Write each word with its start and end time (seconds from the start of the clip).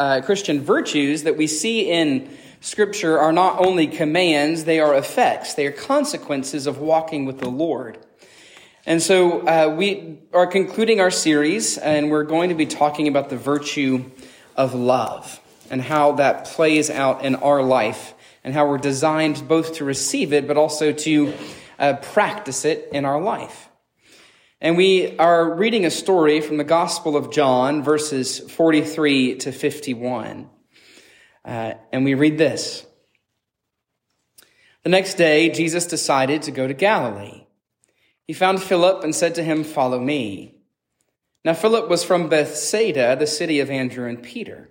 uh, 0.00 0.22
Christian 0.22 0.62
virtues 0.62 1.24
that 1.24 1.36
we 1.36 1.46
see 1.46 1.90
in 1.90 2.30
Scripture 2.62 3.18
are 3.18 3.32
not 3.32 3.64
only 3.64 3.86
commands, 3.86 4.64
they 4.64 4.80
are 4.80 4.94
effects. 4.94 5.52
They 5.52 5.66
are 5.66 5.72
consequences 5.72 6.66
of 6.66 6.78
walking 6.78 7.26
with 7.26 7.38
the 7.38 7.50
Lord. 7.50 7.98
And 8.86 9.02
so 9.02 9.46
uh, 9.46 9.74
we 9.76 10.18
are 10.32 10.46
concluding 10.46 11.00
our 11.00 11.10
series, 11.10 11.76
and 11.76 12.10
we're 12.10 12.24
going 12.24 12.48
to 12.48 12.54
be 12.54 12.64
talking 12.64 13.08
about 13.08 13.28
the 13.28 13.36
virtue 13.36 14.10
of 14.56 14.74
love 14.74 15.38
and 15.70 15.82
how 15.82 16.12
that 16.12 16.46
plays 16.46 16.88
out 16.88 17.22
in 17.22 17.34
our 17.36 17.62
life 17.62 18.14
and 18.42 18.54
how 18.54 18.66
we're 18.66 18.78
designed 18.78 19.46
both 19.46 19.74
to 19.74 19.84
receive 19.84 20.32
it 20.32 20.48
but 20.48 20.56
also 20.56 20.92
to 20.92 21.34
uh, 21.78 21.92
practice 21.94 22.64
it 22.64 22.88
in 22.92 23.04
our 23.04 23.20
life. 23.20 23.69
And 24.62 24.76
we 24.76 25.16
are 25.16 25.54
reading 25.54 25.86
a 25.86 25.90
story 25.90 26.42
from 26.42 26.58
the 26.58 26.64
Gospel 26.64 27.16
of 27.16 27.32
John, 27.32 27.82
verses 27.82 28.38
43 28.40 29.36
to 29.36 29.52
51. 29.52 30.50
Uh, 31.42 31.72
and 31.90 32.04
we 32.04 32.12
read 32.12 32.36
this. 32.36 32.84
The 34.82 34.90
next 34.90 35.14
day, 35.14 35.48
Jesus 35.48 35.86
decided 35.86 36.42
to 36.42 36.50
go 36.50 36.68
to 36.68 36.74
Galilee. 36.74 37.46
He 38.26 38.34
found 38.34 38.62
Philip 38.62 39.02
and 39.02 39.14
said 39.14 39.34
to 39.36 39.42
him, 39.42 39.64
Follow 39.64 39.98
me. 39.98 40.56
Now, 41.42 41.54
Philip 41.54 41.88
was 41.88 42.04
from 42.04 42.28
Bethsaida, 42.28 43.16
the 43.16 43.26
city 43.26 43.60
of 43.60 43.70
Andrew 43.70 44.06
and 44.06 44.22
Peter. 44.22 44.68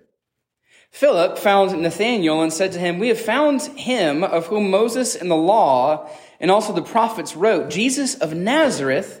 Philip 0.92 1.36
found 1.36 1.82
Nathanael 1.82 2.42
and 2.42 2.52
said 2.52 2.70
to 2.72 2.78
him, 2.78 3.00
We 3.00 3.08
have 3.08 3.20
found 3.20 3.62
him 3.62 4.22
of 4.22 4.46
whom 4.46 4.70
Moses 4.70 5.16
in 5.16 5.26
the 5.26 5.34
law 5.34 6.08
and 6.38 6.48
also 6.48 6.72
the 6.72 6.80
prophets 6.80 7.34
wrote, 7.34 7.70
Jesus 7.70 8.14
of 8.14 8.34
Nazareth, 8.34 9.20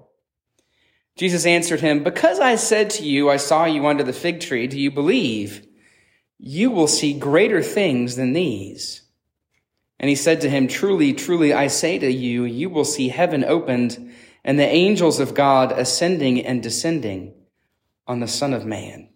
Jesus 1.17 1.45
answered 1.45 1.81
him, 1.81 2.03
Because 2.03 2.39
I 2.39 2.55
said 2.55 2.89
to 2.91 3.03
you, 3.03 3.29
I 3.29 3.37
saw 3.37 3.65
you 3.65 3.85
under 3.87 4.03
the 4.03 4.13
fig 4.13 4.39
tree, 4.39 4.67
do 4.67 4.79
you 4.79 4.91
believe? 4.91 5.67
You 6.39 6.71
will 6.71 6.87
see 6.87 7.13
greater 7.13 7.61
things 7.61 8.15
than 8.15 8.33
these. 8.33 9.03
And 9.99 10.09
he 10.09 10.15
said 10.15 10.41
to 10.41 10.49
him, 10.49 10.67
Truly, 10.67 11.13
truly, 11.13 11.53
I 11.53 11.67
say 11.67 11.99
to 11.99 12.11
you, 12.11 12.43
you 12.43 12.69
will 12.69 12.85
see 12.85 13.09
heaven 13.09 13.43
opened 13.43 14.11
and 14.43 14.57
the 14.57 14.65
angels 14.65 15.19
of 15.19 15.35
God 15.35 15.71
ascending 15.71 16.43
and 16.43 16.63
descending 16.63 17.35
on 18.07 18.19
the 18.19 18.27
Son 18.27 18.53
of 18.53 18.65
Man. 18.65 19.09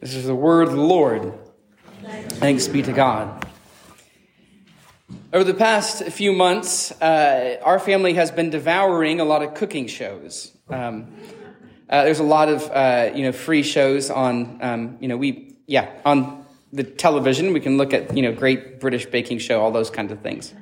This 0.00 0.14
is 0.14 0.26
the 0.26 0.34
word 0.34 0.68
of 0.68 0.74
the 0.74 0.80
Lord. 0.80 1.34
Thanks 2.02 2.66
be 2.66 2.82
to 2.82 2.92
God. 2.92 3.46
Over 5.32 5.44
the 5.44 5.54
past 5.54 6.04
few 6.04 6.32
months, 6.32 6.90
uh, 7.02 7.58
our 7.62 7.78
family 7.78 8.14
has 8.14 8.30
been 8.30 8.50
devouring 8.50 9.20
a 9.20 9.24
lot 9.24 9.42
of 9.42 9.54
cooking 9.54 9.86
shows. 9.86 10.53
Um, 10.68 11.12
uh, 11.88 12.04
there's 12.04 12.20
a 12.20 12.24
lot 12.24 12.48
of 12.48 12.70
uh, 12.70 13.10
you 13.14 13.22
know 13.24 13.32
free 13.32 13.62
shows 13.62 14.10
on 14.10 14.58
um, 14.62 14.98
you 15.00 15.08
know 15.08 15.16
we 15.16 15.56
yeah 15.66 15.90
on 16.04 16.44
the 16.74 16.82
television. 16.82 17.52
We 17.52 17.60
can 17.60 17.76
look 17.78 17.94
at, 17.94 18.16
you 18.16 18.22
know, 18.22 18.32
Great 18.32 18.80
British 18.80 19.06
Baking 19.06 19.38
Show, 19.38 19.60
all 19.60 19.70
those 19.70 19.90
kinds 19.90 20.12
of 20.12 20.20
things. 20.20 20.52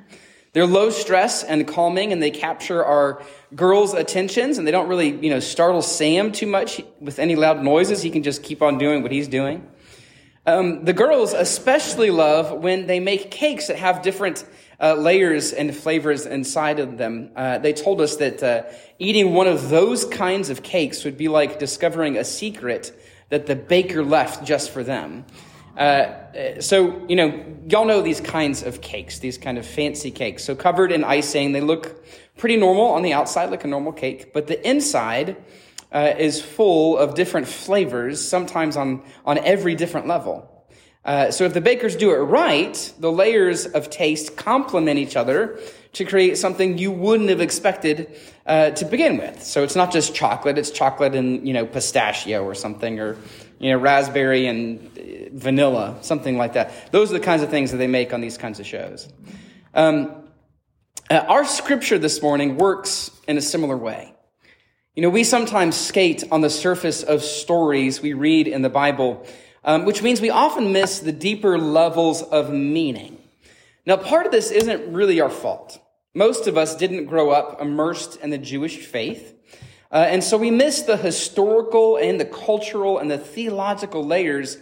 They're 0.53 0.67
low 0.67 0.91
stress 0.91 1.43
and 1.43 1.67
calming, 1.67 2.13
and 2.13 2.21
they 2.21 2.29
capture 2.29 2.85
our 2.85 3.23
girls' 3.55 3.95
attentions, 3.95 4.59
and 4.59 4.67
they 4.67 4.71
don't 4.71 4.87
really, 4.87 5.09
you 5.09 5.31
know, 5.31 5.39
startle 5.39 5.81
Sam 5.81 6.31
too 6.31 6.45
much 6.45 6.79
with 6.99 7.17
any 7.17 7.35
loud 7.35 7.63
noises. 7.63 8.03
He 8.03 8.11
can 8.11 8.21
just 8.21 8.43
keep 8.43 8.61
on 8.61 8.77
doing 8.77 9.01
what 9.01 9.11
he's 9.11 9.27
doing. 9.27 9.67
Um, 10.45 10.83
the 10.83 10.93
girls 10.93 11.33
especially 11.33 12.11
love 12.11 12.51
when 12.51 12.85
they 12.85 12.99
make 12.99 13.31
cakes 13.31 13.67
that 13.67 13.77
have 13.77 14.01
different 14.01 14.45
uh, 14.81 14.95
layers 14.95 15.53
and 15.53 15.73
flavors 15.73 16.25
inside 16.25 16.79
of 16.79 16.97
them. 16.97 17.31
Uh, 17.35 17.59
they 17.59 17.71
told 17.71 18.01
us 18.01 18.17
that 18.17 18.43
uh, 18.43 18.63
eating 18.99 19.33
one 19.33 19.47
of 19.47 19.69
those 19.69 20.03
kinds 20.03 20.49
of 20.49 20.61
cakes 20.61 21.05
would 21.05 21.17
be 21.17 21.29
like 21.29 21.59
discovering 21.59 22.17
a 22.17 22.25
secret 22.25 22.91
that 23.29 23.45
the 23.45 23.55
baker 23.55 24.03
left 24.03 24.45
just 24.45 24.71
for 24.71 24.83
them. 24.83 25.25
Uh, 25.77 26.59
so, 26.59 27.03
you 27.07 27.15
know, 27.15 27.43
y'all 27.67 27.85
know 27.85 28.01
these 28.01 28.19
kinds 28.19 28.63
of 28.63 28.81
cakes, 28.81 29.19
these 29.19 29.37
kind 29.37 29.57
of 29.57 29.65
fancy 29.65 30.11
cakes. 30.11 30.43
So 30.43 30.55
covered 30.55 30.91
in 30.91 31.05
icing, 31.05 31.53
they 31.53 31.61
look 31.61 32.05
pretty 32.37 32.57
normal 32.57 32.87
on 32.87 33.01
the 33.01 33.13
outside, 33.13 33.49
like 33.49 33.63
a 33.63 33.67
normal 33.67 33.93
cake, 33.93 34.33
but 34.33 34.47
the 34.47 34.67
inside 34.67 35.37
uh, 35.93 36.15
is 36.17 36.41
full 36.41 36.97
of 36.97 37.13
different 37.13 37.47
flavors, 37.47 38.27
sometimes 38.27 38.75
on, 38.75 39.03
on 39.25 39.37
every 39.37 39.75
different 39.75 40.07
level. 40.07 40.49
Uh, 41.05 41.29
so 41.31 41.43
if 41.43 41.53
the 41.53 41.61
bakers 41.61 41.95
do 41.95 42.11
it 42.11 42.17
right, 42.17 42.93
the 42.99 43.11
layers 43.11 43.65
of 43.65 43.89
taste 43.89 44.37
complement 44.37 44.97
each 44.97 45.15
other 45.15 45.59
to 45.93 46.05
create 46.05 46.37
something 46.37 46.77
you 46.77 46.91
wouldn't 46.91 47.29
have 47.29 47.41
expected 47.41 48.17
uh, 48.45 48.71
to 48.71 48.85
begin 48.85 49.17
with. 49.17 49.43
So 49.43 49.63
it's 49.63 49.75
not 49.75 49.91
just 49.91 50.15
chocolate; 50.15 50.57
it's 50.57 50.71
chocolate 50.71 51.13
and 51.13 51.45
you 51.45 51.53
know 51.53 51.65
pistachio 51.65 52.43
or 52.43 52.55
something, 52.55 52.99
or 52.99 53.17
you 53.59 53.71
know 53.71 53.77
raspberry 53.77 54.47
and 54.47 54.79
uh, 54.97 55.29
vanilla, 55.33 55.97
something 56.01 56.37
like 56.37 56.53
that. 56.53 56.91
Those 56.91 57.11
are 57.11 57.19
the 57.19 57.25
kinds 57.25 57.43
of 57.43 57.49
things 57.49 57.71
that 57.71 57.77
they 57.77 57.87
make 57.87 58.13
on 58.13 58.21
these 58.21 58.37
kinds 58.37 58.61
of 58.61 58.65
shows. 58.65 59.11
Um, 59.73 60.23
uh, 61.09 61.15
our 61.27 61.43
scripture 61.43 61.97
this 61.97 62.21
morning 62.21 62.57
works 62.57 63.11
in 63.27 63.37
a 63.37 63.41
similar 63.41 63.75
way. 63.75 64.12
You 64.95 65.01
know, 65.01 65.09
we 65.09 65.23
sometimes 65.23 65.75
skate 65.75 66.23
on 66.31 66.41
the 66.41 66.49
surface 66.49 67.03
of 67.03 67.23
stories 67.23 68.01
we 68.01 68.13
read 68.13 68.47
in 68.47 68.61
the 68.61 68.69
Bible 68.69 69.25
um, 69.63 69.85
which 69.85 70.01
means 70.01 70.19
we 70.21 70.29
often 70.29 70.71
miss 70.71 70.99
the 70.99 71.11
deeper 71.11 71.57
levels 71.57 72.21
of 72.21 72.51
meaning. 72.51 73.17
Now, 73.85 73.97
part 73.97 74.25
of 74.25 74.31
this 74.31 74.51
isn't 74.51 74.93
really 74.93 75.21
our 75.21 75.29
fault. 75.29 75.79
Most 76.13 76.47
of 76.47 76.57
us 76.57 76.75
didn't 76.75 77.05
grow 77.05 77.31
up 77.31 77.61
immersed 77.61 78.17
in 78.17 78.29
the 78.29 78.37
Jewish 78.37 78.77
faith. 78.77 79.35
Uh, 79.91 80.05
and 80.09 80.23
so 80.23 80.37
we 80.37 80.51
miss 80.51 80.81
the 80.81 80.97
historical 80.97 81.97
and 81.97 82.19
the 82.19 82.25
cultural 82.25 82.97
and 82.97 83.09
the 83.09 83.17
theological 83.17 84.05
layers 84.05 84.57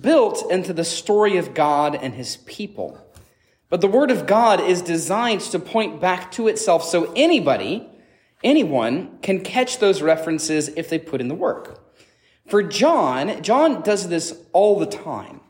built 0.00 0.50
into 0.50 0.72
the 0.72 0.84
story 0.84 1.36
of 1.36 1.54
God 1.54 1.94
and 1.94 2.14
his 2.14 2.36
people. 2.38 2.98
But 3.70 3.80
the 3.80 3.88
Word 3.88 4.10
of 4.10 4.26
God 4.26 4.60
is 4.60 4.82
designed 4.82 5.40
to 5.42 5.58
point 5.58 6.00
back 6.00 6.32
to 6.32 6.48
itself 6.48 6.84
so 6.84 7.12
anybody, 7.14 7.88
anyone, 8.42 9.18
can 9.22 9.40
catch 9.40 9.78
those 9.78 10.02
references 10.02 10.68
if 10.68 10.88
they 10.88 10.98
put 10.98 11.20
in 11.20 11.28
the 11.28 11.34
work. 11.34 11.84
For 12.46 12.62
John, 12.62 13.42
John 13.42 13.82
does 13.82 14.08
this 14.08 14.36
all 14.52 14.78
the 14.78 14.86
time. 14.86 15.40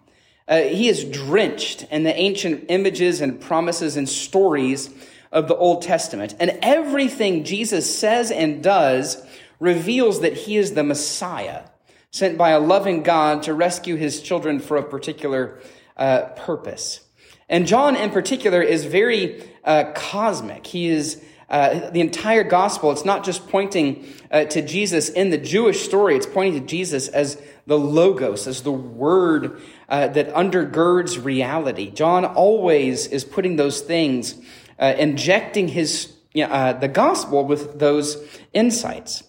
Uh, 0.49 0.63
he 0.63 0.89
is 0.89 1.05
drenched 1.05 1.85
in 1.91 2.03
the 2.05 2.17
ancient 2.17 2.65
images 2.69 3.21
and 3.21 3.41
promises 3.41 3.97
and 3.97 4.09
stories 4.09 4.91
of 5.31 5.47
the 5.47 5.57
Old 5.57 5.83
Testament. 5.83 6.35
And 6.41 6.59
everything 6.63 7.45
Jesus 7.45 7.99
says 7.99 8.31
and 8.31 8.63
does 8.63 9.25
reveals 9.61 10.21
that 10.21 10.33
he 10.33 10.57
is 10.57 10.73
the 10.73 10.83
Messiah, 10.83 11.65
sent 12.11 12.39
by 12.39 12.51
a 12.51 12.61
loving 12.61 13.03
God 13.03 13.43
to 13.43 13.55
rescue 13.55 13.97
his 13.97 14.23
children 14.23 14.59
for 14.59 14.77
a 14.77 14.83
particular 14.83 15.61
uh, 15.97 16.23
purpose. 16.37 17.01
And 17.49 17.67
John, 17.67 17.97
in 17.97 18.11
particular, 18.11 18.63
is 18.63 18.85
very 18.85 19.43
uh, 19.65 19.93
cosmic. 19.95 20.67
He 20.67 20.89
is 20.89 21.23
uh, 21.49 21.91
the 21.91 22.01
entire 22.01 22.45
gospel, 22.45 22.93
it's 22.93 23.07
not 23.07 23.25
just 23.25 23.49
pointing 23.49 24.07
uh, 24.31 24.45
to 24.45 24.61
Jesus 24.61 25.09
in 25.09 25.31
the 25.31 25.39
Jewish 25.39 25.83
story, 25.83 26.15
it's 26.15 26.27
pointing 26.27 26.61
to 26.61 26.67
Jesus 26.67 27.09
as 27.09 27.41
the 27.67 27.79
Logos, 27.79 28.47
as 28.47 28.63
the 28.63 28.73
Word 28.73 29.61
uh, 29.89 30.09
that 30.09 30.33
undergirds 30.35 31.23
reality. 31.23 31.91
John 31.91 32.25
always 32.25 33.07
is 33.07 33.25
putting 33.25 33.57
those 33.57 33.81
things, 33.81 34.35
uh, 34.79 34.95
injecting 34.99 35.69
his, 35.69 36.13
you 36.35 36.47
know, 36.47 36.53
uh, 36.53 36.73
the 36.75 36.89
gospel 36.89 37.45
with 37.45 37.79
those 37.79 38.23
insights. 38.53 39.23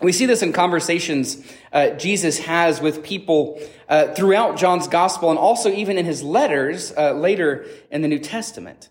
We 0.00 0.12
see 0.12 0.26
this 0.26 0.42
in 0.42 0.52
conversations 0.52 1.44
uh, 1.72 1.90
Jesus 1.90 2.38
has 2.38 2.80
with 2.80 3.04
people 3.04 3.60
uh, 3.88 4.14
throughout 4.14 4.56
John's 4.56 4.88
gospel 4.88 5.30
and 5.30 5.38
also 5.38 5.70
even 5.70 5.98
in 5.98 6.06
his 6.06 6.22
letters 6.22 6.92
uh, 6.96 7.12
later 7.12 7.66
in 7.90 8.02
the 8.02 8.08
New 8.08 8.18
Testament. 8.18 8.88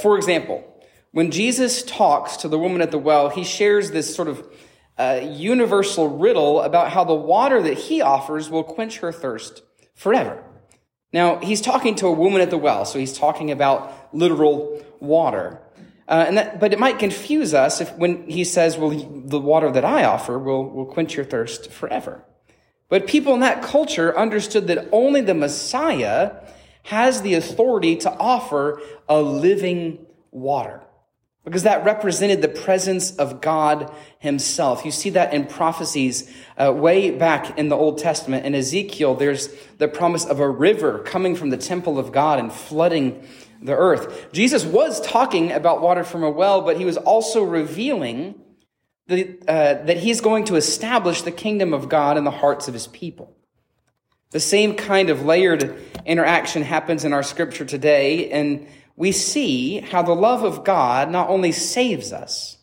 For 0.00 0.16
example, 0.16 0.64
when 1.12 1.30
Jesus 1.30 1.82
talks 1.82 2.38
to 2.38 2.48
the 2.48 2.58
woman 2.58 2.82
at 2.82 2.90
the 2.90 2.98
well, 2.98 3.30
he 3.30 3.44
shares 3.44 3.90
this 3.90 4.14
sort 4.14 4.28
of 4.28 4.46
uh, 4.98 5.20
universal 5.22 6.08
riddle 6.08 6.60
about 6.60 6.90
how 6.90 7.04
the 7.04 7.14
water 7.14 7.62
that 7.62 7.78
he 7.78 8.00
offers 8.00 8.50
will 8.50 8.64
quench 8.64 8.98
her 8.98 9.12
thirst 9.12 9.62
forever. 9.94 10.44
Now, 11.12 11.38
he's 11.38 11.62
talking 11.62 11.94
to 11.96 12.06
a 12.06 12.12
woman 12.12 12.42
at 12.42 12.50
the 12.50 12.58
well, 12.58 12.84
so 12.84 12.98
he's 12.98 13.16
talking 13.16 13.50
about 13.50 14.14
literal 14.14 14.84
water. 15.00 15.60
Uh, 16.06 16.24
and 16.26 16.36
that, 16.36 16.60
but 16.60 16.72
it 16.72 16.78
might 16.78 16.98
confuse 16.98 17.54
us 17.54 17.80
if 17.80 17.94
when 17.96 18.28
he 18.28 18.44
says, 18.44 18.76
well, 18.76 18.90
the 18.90 19.40
water 19.40 19.70
that 19.70 19.84
I 19.84 20.04
offer 20.04 20.38
will, 20.38 20.68
will 20.68 20.86
quench 20.86 21.16
your 21.16 21.24
thirst 21.24 21.70
forever. 21.70 22.24
But 22.88 23.06
people 23.06 23.34
in 23.34 23.40
that 23.40 23.62
culture 23.62 24.16
understood 24.16 24.66
that 24.66 24.88
only 24.92 25.20
the 25.20 25.34
Messiah 25.34 26.32
has 26.84 27.22
the 27.22 27.34
authority 27.34 27.96
to 27.96 28.10
offer 28.10 28.80
a 29.08 29.20
living 29.20 30.06
water 30.30 30.82
because 31.48 31.62
that 31.62 31.82
represented 31.82 32.42
the 32.42 32.48
presence 32.48 33.16
of 33.16 33.40
God 33.40 33.90
himself. 34.18 34.84
You 34.84 34.90
see 34.90 35.08
that 35.10 35.32
in 35.32 35.46
prophecies 35.46 36.30
uh, 36.58 36.70
way 36.74 37.10
back 37.10 37.58
in 37.58 37.70
the 37.70 37.76
Old 37.76 37.96
Testament. 37.96 38.44
In 38.44 38.54
Ezekiel, 38.54 39.14
there's 39.14 39.48
the 39.78 39.88
promise 39.88 40.26
of 40.26 40.40
a 40.40 40.48
river 40.48 40.98
coming 40.98 41.34
from 41.34 41.48
the 41.48 41.56
temple 41.56 41.98
of 41.98 42.12
God 42.12 42.38
and 42.38 42.52
flooding 42.52 43.26
the 43.62 43.74
earth. 43.74 44.30
Jesus 44.30 44.66
was 44.66 45.00
talking 45.00 45.50
about 45.50 45.80
water 45.80 46.04
from 46.04 46.22
a 46.22 46.30
well, 46.30 46.60
but 46.60 46.76
he 46.76 46.84
was 46.84 46.98
also 46.98 47.42
revealing 47.42 48.34
the, 49.06 49.38
uh, 49.48 49.82
that 49.84 49.96
he's 49.96 50.20
going 50.20 50.44
to 50.44 50.56
establish 50.56 51.22
the 51.22 51.32
kingdom 51.32 51.72
of 51.72 51.88
God 51.88 52.18
in 52.18 52.24
the 52.24 52.30
hearts 52.30 52.68
of 52.68 52.74
his 52.74 52.88
people. 52.88 53.34
The 54.32 54.40
same 54.40 54.74
kind 54.74 55.08
of 55.08 55.24
layered 55.24 55.80
interaction 56.04 56.62
happens 56.62 57.06
in 57.06 57.14
our 57.14 57.22
scripture 57.22 57.64
today, 57.64 58.30
and 58.30 58.68
we 58.98 59.12
see 59.12 59.78
how 59.78 60.02
the 60.02 60.12
love 60.12 60.42
of 60.42 60.64
God 60.64 61.08
not 61.08 61.30
only 61.30 61.52
saves 61.52 62.12
us, 62.12 62.58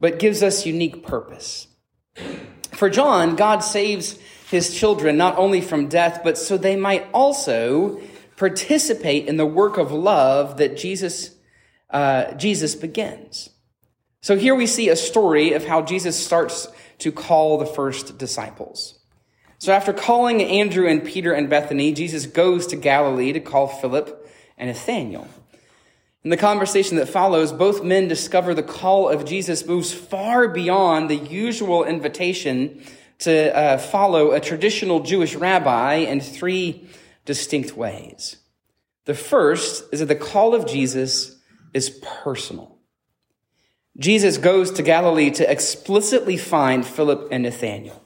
but 0.00 0.18
gives 0.18 0.42
us 0.42 0.66
unique 0.66 1.06
purpose. 1.06 1.68
For 2.72 2.90
John, 2.90 3.36
God 3.36 3.60
saves 3.60 4.18
his 4.50 4.74
children 4.74 5.16
not 5.16 5.38
only 5.38 5.60
from 5.60 5.88
death, 5.88 6.22
but 6.24 6.36
so 6.36 6.56
they 6.56 6.74
might 6.74 7.06
also 7.14 8.00
participate 8.36 9.28
in 9.28 9.36
the 9.36 9.46
work 9.46 9.78
of 9.78 9.92
love 9.92 10.56
that 10.56 10.76
Jesus, 10.76 11.36
uh, 11.90 12.32
Jesus 12.32 12.74
begins. 12.74 13.50
So 14.22 14.36
here 14.36 14.56
we 14.56 14.66
see 14.66 14.88
a 14.88 14.96
story 14.96 15.52
of 15.52 15.66
how 15.66 15.82
Jesus 15.82 16.18
starts 16.18 16.66
to 16.98 17.12
call 17.12 17.58
the 17.58 17.66
first 17.66 18.18
disciples. 18.18 18.98
So 19.58 19.72
after 19.72 19.92
calling 19.92 20.42
Andrew 20.42 20.88
and 20.88 21.04
Peter 21.04 21.32
and 21.32 21.48
Bethany, 21.48 21.92
Jesus 21.92 22.26
goes 22.26 22.66
to 22.66 22.76
Galilee 22.76 23.32
to 23.32 23.40
call 23.40 23.68
Philip 23.68 24.28
and 24.58 24.68
Nathanael. 24.68 25.28
In 26.24 26.30
the 26.30 26.36
conversation 26.38 26.96
that 26.96 27.08
follows, 27.08 27.52
both 27.52 27.84
men 27.84 28.08
discover 28.08 28.54
the 28.54 28.62
call 28.62 29.10
of 29.10 29.26
Jesus 29.26 29.66
moves 29.66 29.92
far 29.92 30.48
beyond 30.48 31.10
the 31.10 31.16
usual 31.16 31.84
invitation 31.84 32.82
to 33.18 33.54
uh, 33.54 33.78
follow 33.78 34.32
a 34.32 34.40
traditional 34.40 35.00
Jewish 35.00 35.34
rabbi 35.34 35.96
in 35.96 36.20
three 36.20 36.88
distinct 37.26 37.76
ways. 37.76 38.36
The 39.04 39.14
first 39.14 39.84
is 39.92 40.00
that 40.00 40.06
the 40.06 40.14
call 40.14 40.54
of 40.54 40.66
Jesus 40.66 41.38
is 41.74 41.90
personal. 42.02 42.78
Jesus 43.98 44.38
goes 44.38 44.70
to 44.72 44.82
Galilee 44.82 45.30
to 45.32 45.50
explicitly 45.50 46.38
find 46.38 46.86
Philip 46.86 47.28
and 47.30 47.42
Nathanael. 47.42 48.02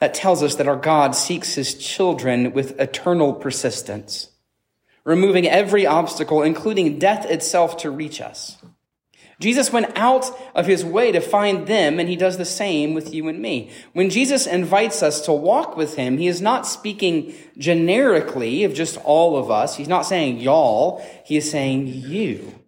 That 0.00 0.12
tells 0.12 0.42
us 0.42 0.56
that 0.56 0.68
our 0.68 0.76
God 0.76 1.14
seeks 1.14 1.54
his 1.54 1.74
children 1.74 2.52
with 2.52 2.78
eternal 2.78 3.32
persistence, 3.32 4.28
removing 5.06 5.46
every 5.46 5.86
obstacle, 5.86 6.42
including 6.42 6.98
death 6.98 7.24
itself, 7.24 7.76
to 7.78 7.90
reach 7.90 8.20
us. 8.20 8.58
Jesus 9.38 9.72
went 9.72 9.96
out 9.96 10.30
of 10.54 10.66
his 10.66 10.84
way 10.84 11.12
to 11.12 11.20
find 11.20 11.66
them, 11.66 12.00
and 12.00 12.08
he 12.08 12.16
does 12.16 12.38
the 12.38 12.44
same 12.44 12.92
with 12.92 13.14
you 13.14 13.28
and 13.28 13.40
me. 13.40 13.70
When 13.92 14.10
Jesus 14.10 14.46
invites 14.46 15.02
us 15.02 15.20
to 15.26 15.32
walk 15.32 15.76
with 15.76 15.94
him, 15.94 16.18
he 16.18 16.26
is 16.26 16.40
not 16.40 16.66
speaking 16.66 17.34
generically 17.56 18.64
of 18.64 18.74
just 18.74 18.96
all 19.04 19.36
of 19.36 19.50
us. 19.50 19.76
He's 19.76 19.88
not 19.88 20.06
saying 20.06 20.38
y'all. 20.38 21.06
He 21.24 21.36
is 21.36 21.48
saying 21.48 21.86
you. 21.86 22.60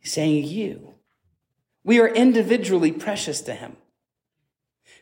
He's 0.00 0.12
saying 0.12 0.44
you. 0.44 0.94
We 1.84 2.00
are 2.00 2.08
individually 2.08 2.90
precious 2.90 3.40
to 3.42 3.54
him. 3.54 3.76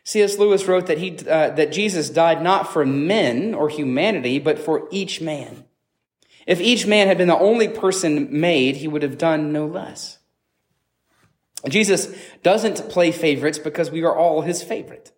C.S. 0.03 0.37
Lewis 0.37 0.65
wrote 0.65 0.85
that 0.85 0.99
he, 0.99 1.17
uh, 1.27 1.49
that 1.51 1.71
Jesus 1.71 2.11
died 2.11 2.43
not 2.43 2.71
for 2.71 2.85
men 2.85 3.55
or 3.55 3.69
humanity, 3.69 4.37
but 4.37 4.59
for 4.59 4.87
each 4.91 5.21
man. 5.21 5.65
If 6.45 6.61
each 6.61 6.85
man 6.85 7.07
had 7.07 7.17
been 7.17 7.27
the 7.27 7.37
only 7.37 7.67
person 7.67 8.27
made, 8.39 8.77
he 8.77 8.87
would 8.87 9.01
have 9.01 9.17
done 9.17 9.51
no 9.51 9.65
less. 9.65 10.19
Jesus 11.67 12.15
doesn't 12.43 12.89
play 12.89 13.11
favorites 13.11 13.57
because 13.57 13.89
we 13.89 14.03
are 14.03 14.15
all 14.15 14.41
his 14.41 14.61
favorite. 14.61 15.11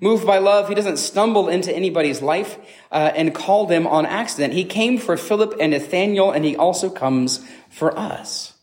Moved 0.00 0.26
by 0.26 0.38
love, 0.38 0.68
he 0.68 0.74
doesn't 0.74 0.98
stumble 0.98 1.48
into 1.48 1.74
anybody's 1.74 2.20
life 2.20 2.58
uh, 2.92 3.12
and 3.14 3.34
call 3.34 3.66
them 3.66 3.86
on 3.86 4.04
accident. 4.04 4.52
He 4.52 4.64
came 4.64 4.98
for 4.98 5.16
Philip 5.16 5.54
and 5.60 5.72
Nathaniel, 5.72 6.30
and 6.30 6.44
he 6.44 6.56
also 6.56 6.90
comes 6.90 7.44
for 7.70 7.96
us. 7.98 8.54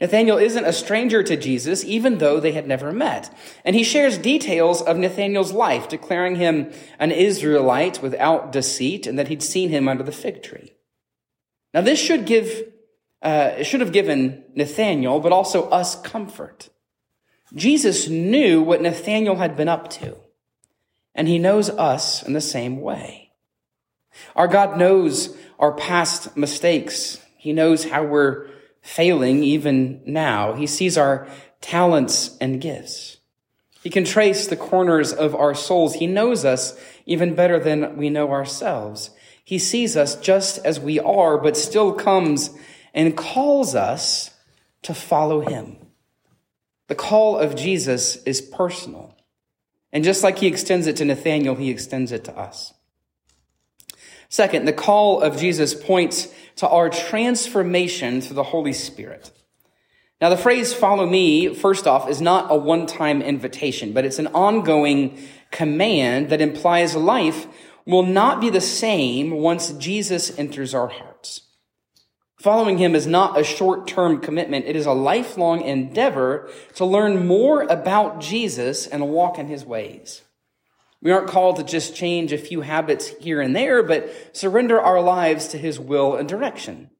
Nathaniel 0.00 0.38
isn't 0.38 0.64
a 0.64 0.72
stranger 0.72 1.22
to 1.22 1.36
Jesus, 1.36 1.84
even 1.84 2.18
though 2.18 2.40
they 2.40 2.52
had 2.52 2.68
never 2.68 2.92
met. 2.92 3.34
And 3.64 3.74
he 3.74 3.84
shares 3.84 4.18
details 4.18 4.82
of 4.82 4.98
Nathaniel's 4.98 5.52
life, 5.52 5.88
declaring 5.88 6.36
him 6.36 6.72
an 6.98 7.10
Israelite 7.10 8.02
without 8.02 8.52
deceit 8.52 9.06
and 9.06 9.18
that 9.18 9.28
he'd 9.28 9.42
seen 9.42 9.70
him 9.70 9.88
under 9.88 10.02
the 10.02 10.12
fig 10.12 10.42
tree. 10.42 10.73
Now, 11.74 11.80
this 11.80 11.98
should 11.98 12.24
give 12.24 12.70
uh, 13.20 13.62
should 13.62 13.80
have 13.80 13.92
given 13.92 14.44
Nathanael, 14.54 15.18
but 15.18 15.32
also 15.32 15.68
us 15.70 16.00
comfort. 16.00 16.68
Jesus 17.54 18.08
knew 18.08 18.62
what 18.62 18.82
Nathanael 18.82 19.36
had 19.36 19.56
been 19.56 19.68
up 19.68 19.88
to, 19.90 20.16
and 21.14 21.26
he 21.26 21.38
knows 21.38 21.70
us 21.70 22.22
in 22.22 22.32
the 22.32 22.40
same 22.40 22.80
way. 22.80 23.32
Our 24.36 24.46
God 24.46 24.78
knows 24.78 25.36
our 25.58 25.72
past 25.72 26.36
mistakes. 26.36 27.20
He 27.36 27.52
knows 27.52 27.84
how 27.84 28.04
we're 28.04 28.46
failing 28.82 29.42
even 29.42 30.02
now. 30.04 30.54
He 30.54 30.66
sees 30.66 30.98
our 30.98 31.26
talents 31.60 32.36
and 32.40 32.60
gifts. 32.60 33.18
He 33.82 33.90
can 33.90 34.04
trace 34.04 34.46
the 34.46 34.56
corners 34.56 35.12
of 35.12 35.34
our 35.34 35.54
souls. 35.54 35.94
He 35.94 36.06
knows 36.06 36.44
us 36.44 36.78
even 37.06 37.34
better 37.34 37.58
than 37.58 37.96
we 37.96 38.10
know 38.10 38.30
ourselves. 38.30 39.10
He 39.44 39.58
sees 39.58 39.96
us 39.96 40.16
just 40.16 40.64
as 40.64 40.80
we 40.80 40.98
are, 40.98 41.38
but 41.38 41.56
still 41.56 41.92
comes 41.92 42.50
and 42.94 43.16
calls 43.16 43.74
us 43.74 44.30
to 44.82 44.94
follow 44.94 45.40
him. 45.40 45.76
The 46.88 46.94
call 46.94 47.38
of 47.38 47.54
Jesus 47.54 48.16
is 48.24 48.40
personal. 48.40 49.16
And 49.92 50.02
just 50.02 50.24
like 50.24 50.38
he 50.38 50.46
extends 50.46 50.86
it 50.86 50.96
to 50.96 51.04
Nathanael, 51.04 51.54
he 51.54 51.70
extends 51.70 52.10
it 52.10 52.24
to 52.24 52.36
us. 52.36 52.74
Second, 54.28 54.64
the 54.64 54.72
call 54.72 55.20
of 55.20 55.36
Jesus 55.36 55.74
points 55.74 56.32
to 56.56 56.68
our 56.68 56.88
transformation 56.88 58.20
through 58.20 58.36
the 58.36 58.42
Holy 58.42 58.72
Spirit. 58.72 59.30
Now, 60.20 60.30
the 60.30 60.36
phrase 60.36 60.72
follow 60.72 61.06
me, 61.06 61.54
first 61.54 61.86
off, 61.86 62.08
is 62.08 62.20
not 62.20 62.50
a 62.50 62.56
one-time 62.56 63.20
invitation, 63.20 63.92
but 63.92 64.04
it's 64.04 64.18
an 64.18 64.28
ongoing 64.28 65.18
command 65.50 66.30
that 66.30 66.40
implies 66.40 66.96
life 66.96 67.46
will 67.86 68.02
not 68.02 68.40
be 68.40 68.50
the 68.50 68.60
same 68.60 69.32
once 69.32 69.72
Jesus 69.72 70.36
enters 70.38 70.74
our 70.74 70.88
hearts. 70.88 71.42
Following 72.38 72.78
him 72.78 72.94
is 72.94 73.06
not 73.06 73.38
a 73.38 73.44
short 73.44 73.86
term 73.86 74.20
commitment. 74.20 74.66
It 74.66 74.76
is 74.76 74.86
a 74.86 74.92
lifelong 74.92 75.62
endeavor 75.62 76.50
to 76.74 76.84
learn 76.84 77.26
more 77.26 77.62
about 77.62 78.20
Jesus 78.20 78.86
and 78.86 79.08
walk 79.08 79.38
in 79.38 79.46
his 79.46 79.64
ways. 79.64 80.22
We 81.00 81.10
aren't 81.10 81.28
called 81.28 81.56
to 81.56 81.64
just 81.64 81.94
change 81.94 82.32
a 82.32 82.38
few 82.38 82.62
habits 82.62 83.08
here 83.20 83.40
and 83.40 83.54
there, 83.54 83.82
but 83.82 84.36
surrender 84.36 84.80
our 84.80 85.00
lives 85.00 85.48
to 85.48 85.58
his 85.58 85.78
will 85.78 86.16
and 86.16 86.28
direction. 86.28 86.90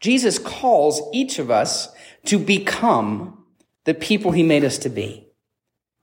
Jesus 0.00 0.38
calls 0.38 1.00
each 1.12 1.38
of 1.38 1.50
us 1.50 1.88
to 2.26 2.38
become 2.38 3.44
the 3.84 3.94
people 3.94 4.32
he 4.32 4.42
made 4.42 4.64
us 4.64 4.78
to 4.78 4.88
be. 4.88 5.28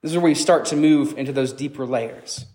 This 0.02 0.12
is 0.12 0.18
where 0.18 0.26
we 0.26 0.36
start 0.36 0.66
to 0.66 0.76
move 0.76 1.18
into 1.18 1.32
those 1.32 1.54
deeper 1.54 1.86
layers. 1.86 2.46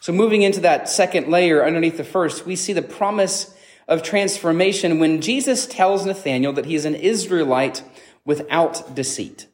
So 0.00 0.12
moving 0.14 0.40
into 0.42 0.60
that 0.60 0.88
second 0.88 1.28
layer 1.28 1.64
underneath 1.64 1.98
the 1.98 2.04
first, 2.04 2.46
we 2.46 2.56
see 2.56 2.72
the 2.72 2.82
promise 2.82 3.54
of 3.86 4.02
transformation 4.02 4.98
when 4.98 5.20
Jesus 5.20 5.66
tells 5.66 6.06
Nathanael 6.06 6.54
that 6.54 6.64
he 6.64 6.74
is 6.74 6.86
an 6.86 6.94
Israelite 6.94 7.82
without 8.24 8.94
deceit. 8.94 9.46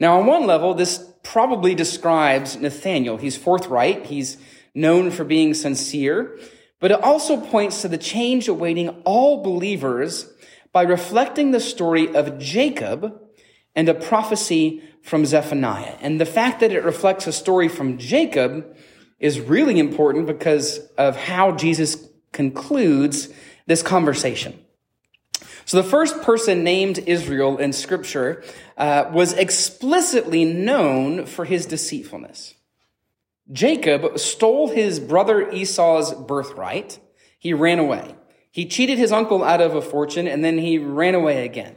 Now, 0.00 0.18
on 0.18 0.26
one 0.26 0.46
level, 0.46 0.74
this 0.74 1.04
probably 1.22 1.74
describes 1.74 2.56
Nathanael. 2.56 3.18
He's 3.18 3.36
forthright. 3.36 4.06
He's 4.06 4.36
known 4.74 5.10
for 5.10 5.24
being 5.24 5.54
sincere, 5.54 6.38
but 6.80 6.90
it 6.90 7.02
also 7.02 7.40
points 7.40 7.82
to 7.82 7.88
the 7.88 7.98
change 7.98 8.48
awaiting 8.48 8.88
all 9.04 9.42
believers 9.42 10.32
by 10.72 10.82
reflecting 10.82 11.50
the 11.50 11.60
story 11.60 12.14
of 12.14 12.38
Jacob 12.38 13.20
and 13.74 13.88
a 13.88 13.94
prophecy 13.94 14.82
from 15.02 15.24
Zephaniah. 15.24 15.96
And 16.00 16.20
the 16.20 16.26
fact 16.26 16.60
that 16.60 16.72
it 16.72 16.84
reflects 16.84 17.26
a 17.26 17.32
story 17.32 17.68
from 17.68 17.98
Jacob 17.98 18.76
is 19.18 19.40
really 19.40 19.78
important 19.78 20.26
because 20.26 20.78
of 20.96 21.16
how 21.16 21.52
Jesus 21.52 22.08
concludes 22.32 23.28
this 23.66 23.82
conversation. 23.82 24.58
So 25.64 25.82
the 25.82 25.88
first 25.88 26.22
person 26.22 26.64
named 26.64 26.98
Israel 27.00 27.58
in 27.58 27.72
scripture 27.72 28.42
uh, 28.76 29.10
was 29.12 29.34
explicitly 29.34 30.44
known 30.44 31.26
for 31.26 31.44
his 31.44 31.66
deceitfulness. 31.66 32.54
Jacob 33.52 34.18
stole 34.18 34.68
his 34.68 35.00
brother 35.00 35.50
Esau's 35.50 36.14
birthright. 36.14 36.98
He 37.38 37.52
ran 37.52 37.78
away. 37.78 38.14
He 38.50 38.66
cheated 38.66 38.98
his 38.98 39.12
uncle 39.12 39.44
out 39.44 39.60
of 39.60 39.74
a 39.74 39.82
fortune 39.82 40.26
and 40.26 40.44
then 40.44 40.58
he 40.58 40.78
ran 40.78 41.14
away 41.14 41.44
again. 41.44 41.76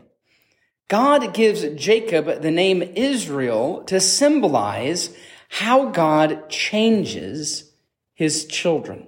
God 0.87 1.33
gives 1.33 1.63
Jacob 1.75 2.41
the 2.41 2.51
name 2.51 2.81
Israel 2.81 3.83
to 3.83 3.99
symbolize 3.99 5.15
how 5.51 5.89
God 5.89 6.49
changes 6.49 7.73
his 8.13 8.45
children. 8.45 9.07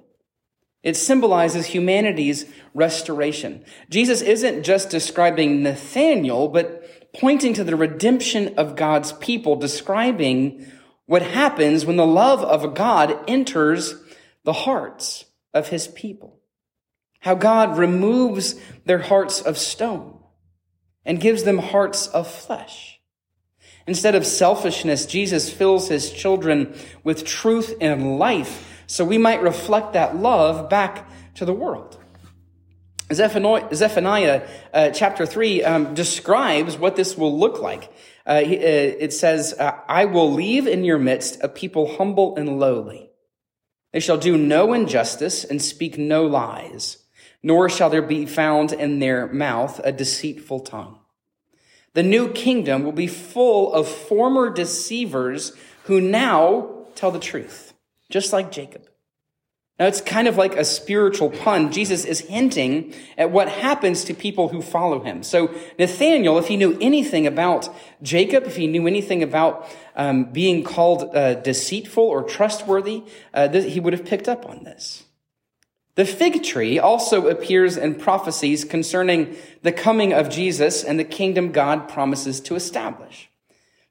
It 0.84 0.98
symbolizes 0.98 1.68
humanity's 1.68 2.46
restoration. 2.74 3.64
Jesus 3.90 4.22
isn't 4.22 4.64
just 4.64 4.90
describing 4.90 5.64
Nathanael, 5.64 6.50
but 6.50 7.14
pointing 7.14 7.54
to 7.54 7.64
the 7.64 7.78
redemption 7.78 8.56
of 8.58 8.76
God's 8.76 9.14
people, 9.14 9.56
describing 9.56 10.70
what 11.06 11.22
happens 11.22 11.86
when 11.86 11.96
the 11.96 12.06
love 12.06 12.42
of 12.44 12.76
God 12.76 13.18
enters 13.26 13.96
the 14.44 14.52
hearts 14.52 15.24
of 15.54 15.70
his 15.70 15.88
people. 15.88 16.42
How 17.22 17.36
God 17.36 17.78
removes 17.78 18.56
their 18.84 19.00
hearts 19.00 19.40
of 19.40 19.58
stone 19.58 20.20
and 21.06 21.22
gives 21.22 21.44
them 21.44 21.60
hearts 21.60 22.08
of 22.08 22.28
flesh. 22.28 22.93
Instead 23.86 24.16
of 24.16 24.26
selfishness, 24.26 25.06
Jesus 25.06 25.52
fills 25.52 25.90
his 25.90 26.12
children 26.12 26.74
with 27.04 27.26
truth 27.26 27.76
and 27.82 28.18
life 28.18 28.70
so 28.88 29.04
we 29.04 29.18
might 29.18 29.42
reflect 29.42 29.94
that 29.94 30.16
love 30.16 30.70
back 30.70 31.10
to 31.36 31.46
the 31.46 31.54
world. 31.54 32.00
Zephaniah, 33.12 34.48
uh, 34.74 34.90
chapter 34.92 35.26
3 35.26 35.64
um, 35.64 35.94
describes 35.94 36.78
what 36.78 36.96
this 36.96 37.18
will 37.18 37.38
look 37.38 37.62
like. 37.62 37.92
Uh, 38.26 38.32
uh, 38.32 38.42
it 38.44 39.14
says, 39.14 39.54
I 39.60 40.06
will 40.06 40.32
leave 40.32 40.68
in 40.68 40.84
your 40.84 40.98
midst 40.98 41.44
a 41.44 41.50
people 41.50 41.98
humble 41.98 42.36
and 42.38 42.60
lowly. 42.60 43.10
They 43.92 44.00
shall 44.00 44.18
do 44.18 44.38
no 44.38 44.74
injustice 44.74 45.44
and 45.44 45.62
speak 45.62 45.98
no 45.98 46.26
lies, 46.26 47.04
nor 47.44 47.70
shall 47.70 47.90
there 47.90 48.02
be 48.02 48.26
found 48.26 48.72
in 48.72 49.00
their 49.00 49.28
mouth 49.28 49.80
a 49.84 49.92
deceitful 49.92 50.62
tongue. 50.62 51.00
The 51.94 52.04
new 52.04 52.32
kingdom 52.32 52.84
will 52.84 52.92
be 52.92 53.08
full 53.08 53.74
of 53.74 53.88
former 53.88 54.50
deceivers 54.50 55.54
who 55.84 56.02
now 56.02 56.86
tell 56.96 57.12
the 57.12 57.20
truth 57.20 57.74
just 58.10 58.32
like 58.32 58.52
Jacob. 58.52 58.88
Now, 59.80 59.88
it's 59.88 60.02
kind 60.02 60.28
of 60.28 60.38
like 60.38 60.56
a 60.56 60.64
spiritual 60.64 61.32
pun. 61.32 61.72
Jesus 61.72 62.06
is 62.06 62.20
hinting 62.20 62.94
at 63.18 63.32
what 63.32 63.50
happens 63.50 64.04
to 64.04 64.14
people 64.14 64.50
who 64.50 64.62
follow 64.62 65.00
him. 65.00 65.24
So, 65.24 65.52
Nathaniel, 65.80 66.38
if 66.38 66.48
he 66.48 66.58
knew 66.58 66.78
anything 66.80 67.26
about 67.26 67.74
Jacob, 68.04 68.44
if 68.44 68.56
he 68.56 68.68
knew 68.68 68.86
anything 68.86 69.24
about 69.24 69.68
um, 69.96 70.26
being 70.26 70.64
called 70.64 71.16
uh, 71.16 71.34
deceitful 71.34 72.04
or 72.04 72.22
trustworthy, 72.22 73.04
uh, 73.34 73.48
th- 73.48 73.74
he 73.74 73.80
would 73.80 73.94
have 73.94 74.06
picked 74.06 74.30
up 74.30 74.48
on 74.48 74.64
this. 74.64 75.06
The 75.96 76.06
fig 76.06 76.44
tree 76.44 76.80
also 76.80 77.28
appears 77.28 77.78
in 77.78 77.96
prophecies 77.96 78.66
concerning 78.66 79.36
the 79.62 79.72
coming 79.72 80.12
of 80.12 80.30
Jesus 80.30 80.84
and 80.84 81.00
the 81.00 81.04
kingdom 81.04 81.52
God 81.52 81.88
promises 81.88 82.40
to 82.42 82.56
establish. 82.56 83.30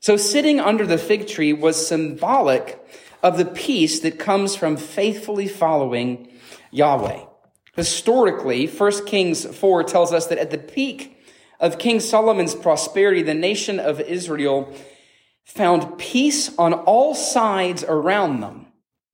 So, 0.01 0.17
sitting 0.17 0.59
under 0.59 0.85
the 0.85 0.99
fig 0.99 1.29
tree 1.29 1.53
was 1.53 1.87
symbolic 1.87 2.85
of 3.23 3.39
the 3.39 3.45
peace 3.45 4.01
that 4.01 4.19
comes 4.19 4.57
from 4.57 4.77
faithfully 4.77 5.47
following 5.47 6.29
Yahweh. 6.73 7.25
Historically, 7.77 8.67
1 8.67 9.07
Kings 9.07 9.47
4 9.47 9.85
tells 9.85 10.13
us 10.13 10.27
that 10.27 10.39
at 10.39 10.51
the 10.51 10.59
peak 10.59 11.17
of 11.61 11.79
King 11.79 12.01
Solomon's 12.01 12.57
prosperity, 12.57 13.23
the 13.23 13.33
nation 13.33 13.79
of 13.79 14.01
Israel 14.01 14.75
found 15.45 15.99
peace 15.99 16.55
on 16.59 16.75
all 16.75 17.15
sides 17.15 17.85
around 17.85 18.41
them. 18.41 18.62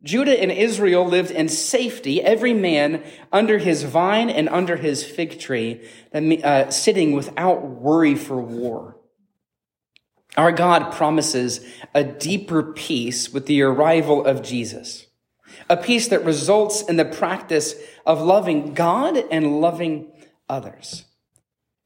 Judah 0.02 0.40
and 0.40 0.52
Israel 0.52 1.04
lived 1.04 1.32
in 1.32 1.48
safety, 1.48 2.22
every 2.22 2.54
man 2.54 3.02
under 3.32 3.58
his 3.58 3.82
vine 3.82 4.30
and 4.30 4.48
under 4.48 4.76
his 4.76 5.04
fig 5.04 5.40
tree, 5.40 5.80
uh, 6.14 6.70
sitting 6.70 7.12
without 7.12 7.66
worry 7.66 8.14
for 8.14 8.40
war. 8.40 8.96
Our 10.36 10.52
God 10.52 10.92
promises 10.92 11.66
a 11.94 12.04
deeper 12.04 12.62
peace 12.62 13.32
with 13.32 13.46
the 13.46 13.62
arrival 13.62 14.24
of 14.24 14.42
Jesus, 14.42 15.06
a 15.68 15.76
peace 15.76 16.06
that 16.08 16.24
results 16.24 16.82
in 16.82 16.96
the 16.96 17.04
practice 17.04 17.74
of 18.06 18.20
loving 18.20 18.74
God 18.74 19.16
and 19.32 19.60
loving 19.60 20.12
others. 20.48 21.06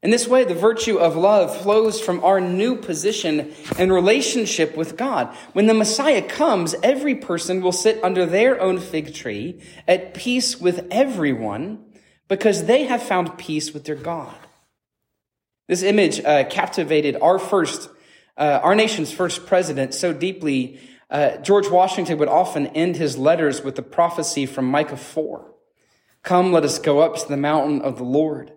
In 0.03 0.11
this 0.11 0.27
way, 0.27 0.43
the 0.43 0.53
virtue 0.53 0.97
of 0.97 1.15
love 1.15 1.55
flows 1.61 2.01
from 2.01 2.21
our 2.25 2.41
new 2.41 2.75
position 2.75 3.53
and 3.79 3.91
relationship 3.91 4.75
with 4.75 4.97
God. 4.97 5.33
When 5.53 5.67
the 5.67 5.73
Messiah 5.73 6.21
comes, 6.21 6.75
every 6.83 7.15
person 7.15 7.61
will 7.61 7.71
sit 7.71 8.03
under 8.03 8.25
their 8.25 8.59
own 8.59 8.79
fig 8.79 9.13
tree 9.13 9.61
at 9.87 10.13
peace 10.13 10.59
with 10.59 10.85
everyone 10.91 11.85
because 12.27 12.65
they 12.65 12.83
have 12.83 13.01
found 13.01 13.37
peace 13.37 13.73
with 13.73 13.85
their 13.85 13.95
God. 13.95 14.35
This 15.69 15.83
image 15.83 16.19
uh, 16.19 16.43
captivated 16.49 17.15
our 17.21 17.39
first 17.39 17.89
uh, 18.35 18.59
our 18.63 18.75
nation's 18.75 19.11
first 19.11 19.45
president 19.45 19.93
so 19.93 20.11
deeply, 20.11 20.79
uh, 21.09 21.37
George 21.37 21.69
Washington 21.69 22.17
would 22.17 22.27
often 22.27 22.67
end 22.67 22.95
his 22.95 23.17
letters 23.17 23.63
with 23.63 23.75
the 23.75 23.83
prophecy 23.83 24.45
from 24.45 24.65
Micah 24.65 24.97
4. 24.97 25.53
Come, 26.23 26.51
let 26.51 26.63
us 26.63 26.79
go 26.79 26.99
up 26.99 27.15
to 27.17 27.27
the 27.27 27.37
mountain 27.37 27.81
of 27.81 27.97
the 27.97 28.03
Lord, 28.03 28.51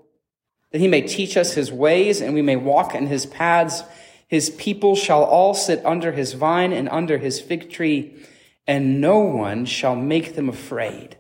that 0.72 0.80
he 0.80 0.88
may 0.88 1.02
teach 1.02 1.36
us 1.36 1.54
his 1.54 1.72
ways 1.72 2.20
and 2.20 2.34
we 2.34 2.42
may 2.42 2.56
walk 2.56 2.94
in 2.94 3.06
his 3.06 3.26
paths. 3.26 3.82
His 4.28 4.50
people 4.50 4.96
shall 4.96 5.22
all 5.22 5.54
sit 5.54 5.84
under 5.84 6.12
his 6.12 6.32
vine 6.32 6.72
and 6.72 6.88
under 6.88 7.18
his 7.18 7.40
fig 7.40 7.70
tree, 7.70 8.14
and 8.66 9.00
no 9.00 9.20
one 9.20 9.64
shall 9.64 9.94
make 9.94 10.34
them 10.34 10.48
afraid. 10.48 11.16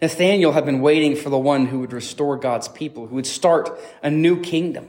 Nathaniel 0.00 0.52
had 0.52 0.64
been 0.64 0.80
waiting 0.80 1.14
for 1.14 1.28
the 1.28 1.38
one 1.38 1.66
who 1.66 1.80
would 1.80 1.92
restore 1.92 2.38
God's 2.38 2.68
people, 2.68 3.08
who 3.08 3.16
would 3.16 3.26
start 3.26 3.78
a 4.02 4.10
new 4.10 4.40
kingdom. 4.40 4.88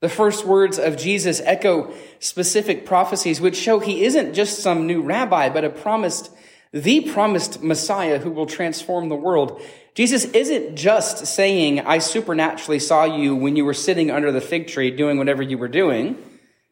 The 0.00 0.08
first 0.08 0.44
words 0.44 0.78
of 0.78 0.98
Jesus 0.98 1.40
echo 1.40 1.92
specific 2.18 2.84
prophecies 2.84 3.40
which 3.40 3.56
show 3.56 3.80
he 3.80 4.04
isn't 4.04 4.34
just 4.34 4.58
some 4.58 4.86
new 4.86 5.00
rabbi, 5.00 5.48
but 5.48 5.64
a 5.64 5.70
promised, 5.70 6.30
the 6.74 7.02
promised 7.02 7.62
Messiah 7.62 8.18
who 8.18 8.32
will 8.32 8.46
transform 8.46 9.08
the 9.08 9.14
world. 9.14 9.62
Jesus 9.94 10.24
isn't 10.24 10.74
just 10.74 11.24
saying, 11.24 11.78
I 11.78 11.98
supernaturally 11.98 12.80
saw 12.80 13.04
you 13.04 13.36
when 13.36 13.54
you 13.54 13.64
were 13.64 13.72
sitting 13.72 14.10
under 14.10 14.32
the 14.32 14.40
fig 14.40 14.66
tree 14.66 14.90
doing 14.90 15.16
whatever 15.16 15.40
you 15.40 15.56
were 15.56 15.68
doing. 15.68 16.16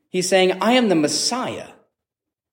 He's 0.09 0.29
saying, 0.29 0.61
I 0.61 0.73
am 0.73 0.89
the 0.89 0.97
Messiah. 0.97 1.69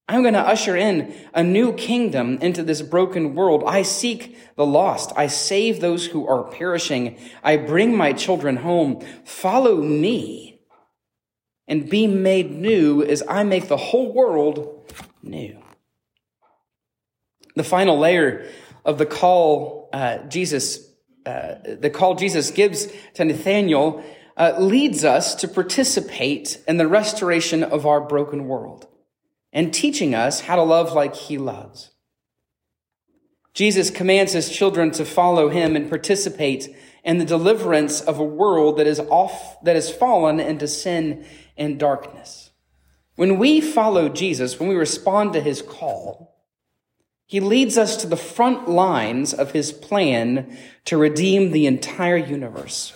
I'm 0.08 0.22
going 0.22 0.36
to 0.36 0.40
usher 0.40 0.78
in 0.78 1.12
a 1.34 1.44
new 1.44 1.74
kingdom 1.74 2.38
into 2.40 2.62
this 2.62 2.84
broken 2.84 3.34
world. 3.34 3.64
I 3.66 3.82
seek 3.82 4.38
the 4.56 4.66
lost. 4.66 5.12
I 5.16 5.26
save 5.26 5.82
those 5.82 6.06
who 6.06 6.28
are 6.28 6.44
perishing. 6.44 7.18
I 7.44 7.58
bring 7.58 7.98
my 7.98 8.14
children 8.14 8.58
home. 8.58 9.04
Follow 9.26 9.78
me 9.78 10.62
and 11.68 11.90
be 11.90 12.06
made 12.06 12.52
new 12.52 13.04
as 13.04 13.24
I 13.28 13.44
make 13.44 13.68
the 13.68 13.78
whole 13.78 14.14
world 14.14 14.94
new. 15.24 15.60
The 17.60 17.66
final 17.66 18.00
layer 18.00 18.46
of 18.86 18.98
the 19.00 19.06
call 19.06 19.90
uh, 19.92 20.20
Jesus, 20.30 20.80
uh, 21.26 21.56
the 21.66 21.90
call 21.90 22.16
Jesus 22.16 22.52
gives 22.52 22.88
to 23.16 23.26
Nathaniel 23.26 24.02
uh, 24.38 24.54
leads 24.58 25.04
us 25.04 25.36
to 25.36 25.48
participate 25.50 26.64
in 26.70 26.78
the 26.78 26.88
restoration 26.88 27.62
of 27.62 27.86
our 27.86 28.00
broken 28.00 28.48
world 28.48 28.88
and 29.52 29.74
teaching 29.74 30.16
us 30.16 30.40
how 30.40 30.56
to 30.56 30.64
love 30.64 30.94
like 30.94 31.14
he 31.14 31.38
loves. 31.38 31.92
Jesus 33.54 33.92
commands 33.92 34.32
his 34.32 34.50
children 34.50 34.92
to 34.92 35.04
follow 35.04 35.50
him 35.50 35.76
and 35.76 35.90
participate 35.90 36.74
in 37.04 37.18
the 37.18 37.26
deliverance 37.26 38.00
of 38.00 38.20
a 38.20 38.24
world 38.24 38.78
that 38.78 38.88
is 38.88 39.02
off, 39.02 39.62
that 39.66 39.76
has 39.76 39.92
fallen 39.92 40.40
into 40.40 40.66
sin 40.66 41.26
and 41.58 41.78
darkness. 41.78 42.52
When 43.18 43.38
we 43.38 43.60
follow 43.60 44.08
Jesus, 44.08 44.62
when 44.62 44.70
we 44.70 44.76
respond 44.76 45.34
to 45.34 45.42
his 45.42 45.62
call, 45.62 46.39
he 47.30 47.40
leads 47.40 47.78
us 47.78 47.96
to 47.98 48.08
the 48.08 48.18
front 48.18 48.68
lines 48.68 49.36
of 49.36 49.52
his 49.52 49.72
plan 49.72 50.58
to 50.84 50.98
redeem 50.98 51.52
the 51.52 51.68
entire 51.68 52.18
universe. 52.18 52.92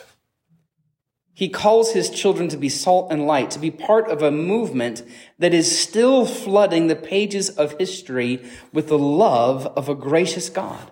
He 1.35 1.49
calls 1.49 1.91
his 1.91 2.09
children 2.09 2.49
to 2.49 2.57
be 2.57 2.67
salt 2.67 3.11
and 3.11 3.27
light, 3.27 3.51
to 3.51 3.59
be 3.59 3.69
part 3.69 4.09
of 4.09 4.23
a 4.23 4.31
movement 4.31 5.03
that 5.37 5.53
is 5.53 5.79
still 5.79 6.25
flooding 6.25 6.87
the 6.87 6.95
pages 6.95 7.51
of 7.51 7.77
history 7.77 8.43
with 8.71 8.87
the 8.87 8.97
love 8.97 9.67
of 9.77 9.87
a 9.87 9.93
gracious 9.93 10.49
God. 10.49 10.89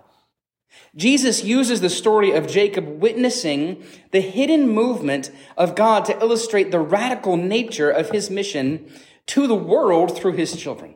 Jesus 0.94 1.42
uses 1.42 1.80
the 1.80 1.90
story 1.90 2.30
of 2.30 2.46
Jacob 2.46 3.00
witnessing 3.00 3.82
the 4.12 4.20
hidden 4.20 4.68
movement 4.68 5.32
of 5.56 5.74
God 5.74 6.04
to 6.04 6.18
illustrate 6.20 6.70
the 6.70 6.78
radical 6.78 7.36
nature 7.36 7.90
of 7.90 8.10
his 8.10 8.30
mission 8.30 8.88
to 9.26 9.48
the 9.48 9.56
world 9.56 10.16
through 10.16 10.34
his 10.34 10.56
children. 10.56 10.94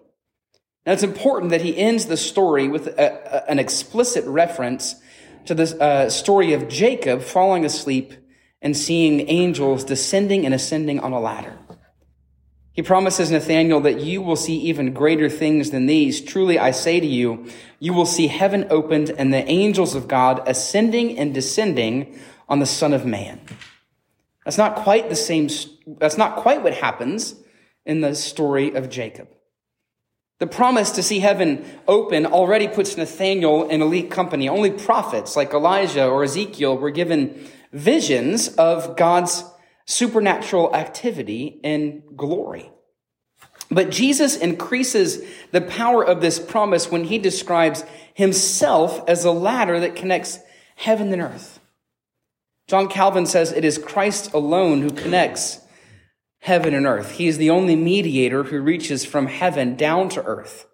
Now 0.87 0.93
it's 0.93 1.03
important 1.03 1.51
that 1.51 1.63
he 1.63 1.77
ends 1.77 2.07
the 2.07 2.17
story 2.17 2.69
with 2.69 2.87
a, 2.87 3.45
a, 3.47 3.51
an 3.51 3.59
explicit 3.59 4.25
reference 4.25 4.95
to 5.47 5.55
the 5.55 5.83
uh, 5.83 6.11
story 6.11 6.53
of 6.53 6.69
Jacob 6.69 7.23
falling 7.23 7.65
asleep 7.65 8.15
and 8.63 8.77
seeing 8.77 9.29
angels 9.29 9.85
descending 9.85 10.47
and 10.47 10.55
ascending 10.55 11.01
on 11.01 11.13
a 11.13 11.21
ladder. 11.21 11.59
He 12.73 12.83
promises 12.83 13.31
Nathanael 13.31 13.81
that 13.81 14.01
you 14.01 14.21
will 14.21 14.37
see 14.37 14.59
even 14.59 14.93
greater 14.93 15.31
things 15.31 15.71
than 15.71 15.87
these. 15.87 16.21
Truly, 16.21 16.59
I 16.59 16.73
say 16.73 17.01
to 17.01 17.07
you, 17.07 17.47
you 17.81 17.93
will 17.95 18.07
see 18.07 18.27
heaven 18.27 18.67
opened 18.71 19.11
and 19.11 19.33
the 19.33 19.49
angels 19.49 19.95
of 19.95 20.09
God 20.09 20.43
ascending 20.47 21.19
and 21.19 21.33
descending 21.33 22.19
on 22.49 22.59
the 22.59 22.67
Son 22.67 22.93
of 22.93 23.07
Man. 23.07 23.41
That's 24.45 24.59
not 24.59 24.77
quite 24.77 25.09
the 25.09 25.17
same, 25.17 25.49
that's 25.99 26.19
not 26.19 26.37
quite 26.37 26.63
what 26.63 26.75
happens 26.75 27.35
in 27.87 28.03
the 28.03 28.15
story 28.15 28.75
of 28.75 28.91
Jacob. 28.91 29.29
The 30.39 30.47
promise 30.47 30.91
to 30.93 31.03
see 31.03 31.21
heaven 31.21 31.65
open 31.89 32.27
already 32.27 32.69
puts 32.69 32.97
Nathaniel 32.97 33.69
in 33.69 33.81
elite 33.81 34.11
company. 34.11 34.49
Only 34.49 34.71
prophets 34.71 35.35
like 35.35 35.55
Elijah 35.55 36.07
or 36.07 36.25
Ezekiel 36.25 36.77
were 36.77 36.91
given 36.91 37.49
visions 37.73 38.49
of 38.57 38.97
God's 38.97 39.45
supernatural 39.87 40.75
activity 40.75 41.61
and 41.65 42.03
glory. 42.17 42.71
But 43.71 43.91
Jesus 43.91 44.37
increases 44.37 45.23
the 45.53 45.61
power 45.61 46.05
of 46.05 46.21
this 46.21 46.39
promise 46.39 46.91
when 46.91 47.05
he 47.05 47.19
describes 47.19 47.85
himself 48.15 49.03
as 49.09 49.25
a 49.25 49.33
ladder 49.33 49.81
that 49.81 49.97
connects 49.97 50.39
heaven 50.77 51.13
and 51.13 51.23
earth. 51.23 51.61
John 52.67 52.89
Calvin 52.89 53.27
says 53.27 53.53
it 53.53 53.65
is 53.65 53.79
Christ 53.79 54.33
alone 54.33 54.83
who 54.83 54.91
connects 54.91 55.61
heaven 56.47 56.75
and 56.75 56.87
earth. 56.87 57.11
He 57.11 57.27
is 57.27 57.39
the 57.39 57.51
only 57.51 57.75
mediator 57.75 58.45
who 58.45 58.61
reaches 58.61 59.05
from 59.05 59.27
heaven 59.27 59.75
down 59.75 60.09
to 60.11 60.23
earth. 60.23 60.69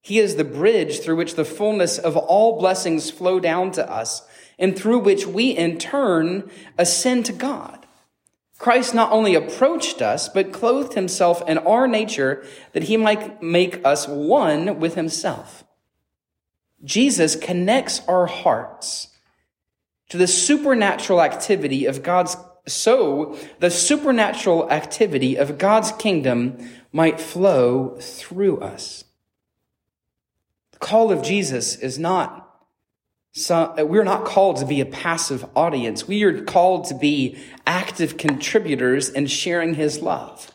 He 0.00 0.18
is 0.18 0.36
the 0.36 0.44
bridge 0.44 1.00
through 1.00 1.16
which 1.16 1.34
the 1.34 1.44
fullness 1.44 1.98
of 1.98 2.16
all 2.16 2.58
blessings 2.58 3.10
flow 3.10 3.38
down 3.38 3.72
to 3.72 3.90
us 3.90 4.26
and 4.58 4.74
through 4.74 5.00
which 5.00 5.26
we 5.26 5.50
in 5.50 5.76
turn 5.76 6.50
ascend 6.78 7.26
to 7.26 7.34
God. 7.34 7.86
Christ 8.56 8.94
not 8.94 9.12
only 9.12 9.34
approached 9.34 10.00
us, 10.00 10.30
but 10.30 10.50
clothed 10.50 10.94
himself 10.94 11.46
in 11.46 11.58
our 11.58 11.86
nature 11.86 12.46
that 12.72 12.84
he 12.84 12.96
might 12.96 13.42
make 13.42 13.84
us 13.84 14.08
one 14.08 14.80
with 14.80 14.94
himself. 14.94 15.62
Jesus 16.82 17.36
connects 17.36 18.00
our 18.08 18.24
hearts 18.24 19.08
to 20.08 20.16
the 20.16 20.26
supernatural 20.26 21.20
activity 21.20 21.84
of 21.84 22.02
God's, 22.02 22.34
so 22.66 23.38
the 23.60 23.70
supernatural 23.70 24.70
activity 24.70 25.36
of 25.36 25.58
God's 25.58 25.92
kingdom 25.92 26.58
might 26.92 27.20
flow 27.20 27.96
through 28.00 28.58
us. 28.58 29.04
The 30.72 30.78
call 30.78 31.12
of 31.12 31.22
Jesus 31.22 31.76
is 31.76 31.98
not 31.98 32.42
we're 33.78 34.04
not 34.04 34.24
called 34.24 34.56
to 34.58 34.66
be 34.66 34.80
a 34.80 34.86
passive 34.86 35.44
audience. 35.54 36.08
We 36.08 36.22
are 36.22 36.42
called 36.42 36.86
to 36.86 36.94
be 36.94 37.36
active 37.66 38.16
contributors 38.16 39.10
in 39.10 39.26
sharing 39.26 39.74
his 39.74 40.00
love. 40.00 40.52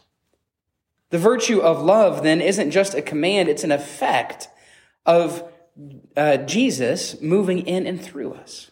The 1.11 1.19
virtue 1.19 1.59
of 1.59 1.83
love 1.83 2.23
then 2.23 2.41
isn't 2.41 2.71
just 2.71 2.95
a 2.95 3.01
command, 3.01 3.49
it's 3.49 3.63
an 3.63 3.71
effect 3.71 4.47
of 5.05 5.43
uh, 6.17 6.37
Jesus 6.37 7.21
moving 7.21 7.59
in 7.67 7.85
and 7.85 8.01
through 8.01 8.33
us. 8.33 8.71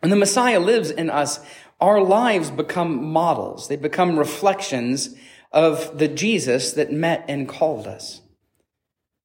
When 0.00 0.10
the 0.10 0.16
Messiah 0.16 0.60
lives 0.60 0.90
in 0.90 1.08
us, 1.08 1.40
our 1.80 2.02
lives 2.02 2.50
become 2.50 3.04
models. 3.04 3.68
They 3.68 3.76
become 3.76 4.18
reflections 4.18 5.14
of 5.52 5.98
the 5.98 6.08
Jesus 6.08 6.72
that 6.72 6.92
met 6.92 7.24
and 7.28 7.48
called 7.48 7.86
us. 7.86 8.20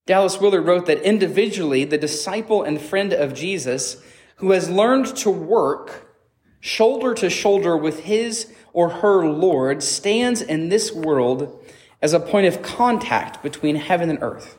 Dallas 0.05 0.39
Willard 0.39 0.65
wrote 0.65 0.85
that 0.85 1.01
individually, 1.01 1.83
the 1.83 1.97
disciple 1.97 2.63
and 2.63 2.79
friend 2.79 3.11
of 3.11 3.33
Jesus 3.33 4.01
who 4.37 4.51
has 4.51 4.69
learned 4.69 5.15
to 5.17 5.29
work 5.29 6.15
shoulder 6.59 7.13
to 7.13 7.29
shoulder 7.29 7.77
with 7.77 8.01
his 8.01 8.51
or 8.73 8.89
her 8.89 9.27
Lord 9.27 9.83
stands 9.83 10.41
in 10.41 10.69
this 10.69 10.91
world 10.91 11.63
as 12.01 12.13
a 12.13 12.19
point 12.19 12.47
of 12.47 12.61
contact 12.61 13.41
between 13.41 13.77
heaven 13.77 14.09
and 14.09 14.19
earth, 14.21 14.57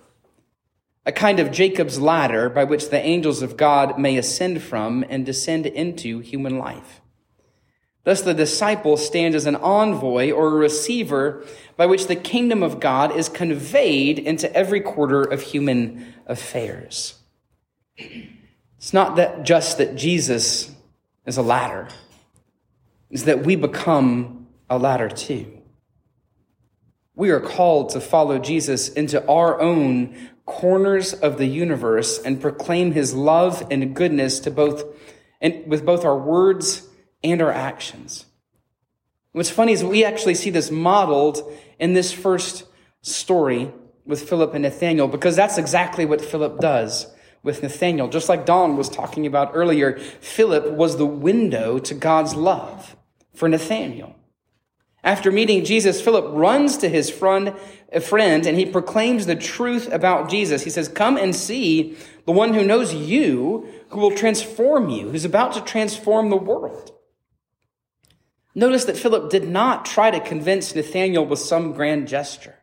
a 1.05 1.13
kind 1.13 1.39
of 1.39 1.53
Jacob's 1.53 2.01
ladder 2.01 2.49
by 2.49 2.65
which 2.65 2.91
the 2.91 3.01
angels 3.01 3.43
of 3.43 3.57
God 3.57 3.99
may 3.99 4.17
ascend 4.17 4.63
from 4.63 5.05
and 5.09 5.27
descend 5.27 5.67
into 5.67 6.21
human 6.21 6.59
life. 6.59 7.01
Thus, 8.07 8.23
the 8.23 8.35
disciple 8.35 8.97
stands 8.97 9.35
as 9.35 9.47
an 9.47 9.57
envoy 9.57 10.31
or 10.31 10.47
a 10.47 10.51
receiver 10.51 11.45
by 11.77 11.87
which 11.87 12.07
the 12.07 12.15
kingdom 12.15 12.63
of 12.63 12.79
God 12.79 13.11
is 13.11 13.29
conveyed 13.29 14.21
into 14.21 14.51
every 14.55 14.81
quarter 14.81 15.23
of 15.25 15.43
human 15.43 16.15
affairs. 16.25 17.19
It's 17.97 18.93
not 18.93 19.17
that 19.17 19.43
just 19.43 19.79
that 19.79 19.97
Jesus 19.97 20.71
is 21.27 21.37
a 21.37 21.43
ladder, 21.43 21.89
it's 23.11 23.25
that 23.25 23.45
we 23.45 23.57
become 23.57 24.47
a 24.71 24.79
ladder 24.79 25.09
too. 25.09 25.61
We 27.17 27.31
are 27.31 27.41
called 27.41 27.89
to 27.91 28.01
follow 28.01 28.39
Jesus 28.39 28.89
into 28.89 29.27
our 29.27 29.61
own 29.61 30.15
corners 30.45 31.13
of 31.13 31.39
the 31.39 31.47
universe 31.47 32.21
and 32.21 32.41
proclaim 32.41 32.93
his 32.93 33.15
love 33.15 33.67
and 33.69 33.97
goodness 33.97 34.39
to 34.41 34.53
both 34.53 34.85
and 35.41 35.67
with 35.67 35.85
both 35.85 36.05
our 36.05 36.17
words 36.17 36.86
and 37.33 37.43
our 37.43 37.53
actions. 37.53 38.27
What's 39.33 39.51
funny 39.51 39.73
is 39.73 39.85
we 39.85 40.05
actually 40.05 40.35
see 40.35 40.51
this 40.51 40.71
modeled 40.71 41.53
in 41.79 41.93
this 41.93 42.13
first 42.13 42.65
story 43.03 43.71
with 44.07 44.29
Philip 44.29 44.55
and 44.55 44.63
Nathaniel 44.63 45.09
because 45.09 45.37
that's 45.37 45.59
exactly 45.59 46.07
what 46.07 46.21
Philip 46.21 46.59
does 46.59 47.07
with 47.43 47.63
Nathaniel. 47.63 48.09
Just 48.09 48.29
like 48.29 48.47
Don 48.47 48.77
was 48.77 48.89
talking 48.89 49.27
about 49.27 49.51
earlier, 49.55 49.99
Philip 49.99 50.73
was 50.73 50.97
the 50.97 51.07
window 51.07 51.79
to 51.79 51.95
God's 51.95 52.35
love 52.35 52.97
for 53.35 53.49
Nathaniel. 53.49 54.17
After 55.05 55.31
meeting 55.31 55.65
Jesus, 55.65 56.01
Philip 56.01 56.25
runs 56.31 56.79
to 56.79 56.89
his 56.89 57.11
friend, 57.11 57.55
friend 58.01 58.45
and 58.45 58.59
he 58.59 58.67
proclaims 58.67 59.27
the 59.27 59.37
truth 59.37 59.93
about 59.93 60.29
Jesus. 60.29 60.65
He 60.65 60.71
says, 60.71 60.89
Come 60.89 61.17
and 61.17 61.37
see 61.37 61.97
the 62.25 62.33
one 62.33 62.55
who 62.55 62.65
knows 62.65 62.93
you, 62.93 63.69
who 63.91 64.01
will 64.01 64.11
transform 64.11 64.89
you, 64.89 65.11
who's 65.11 65.25
about 65.25 65.53
to 65.53 65.61
transform 65.61 66.31
the 66.31 66.37
world. 66.37 66.96
Notice 68.57 68.87
that 68.87 68.97
Philip 68.97 69.29
did 69.29 69.47
not 69.47 69.85
try 69.85 70.11
to 70.11 70.19
convince 70.19 70.75
Nathanael 70.75 71.27
with 71.27 71.41
some 71.41 71.75
grand 71.75 72.09
gesture. 72.09 72.55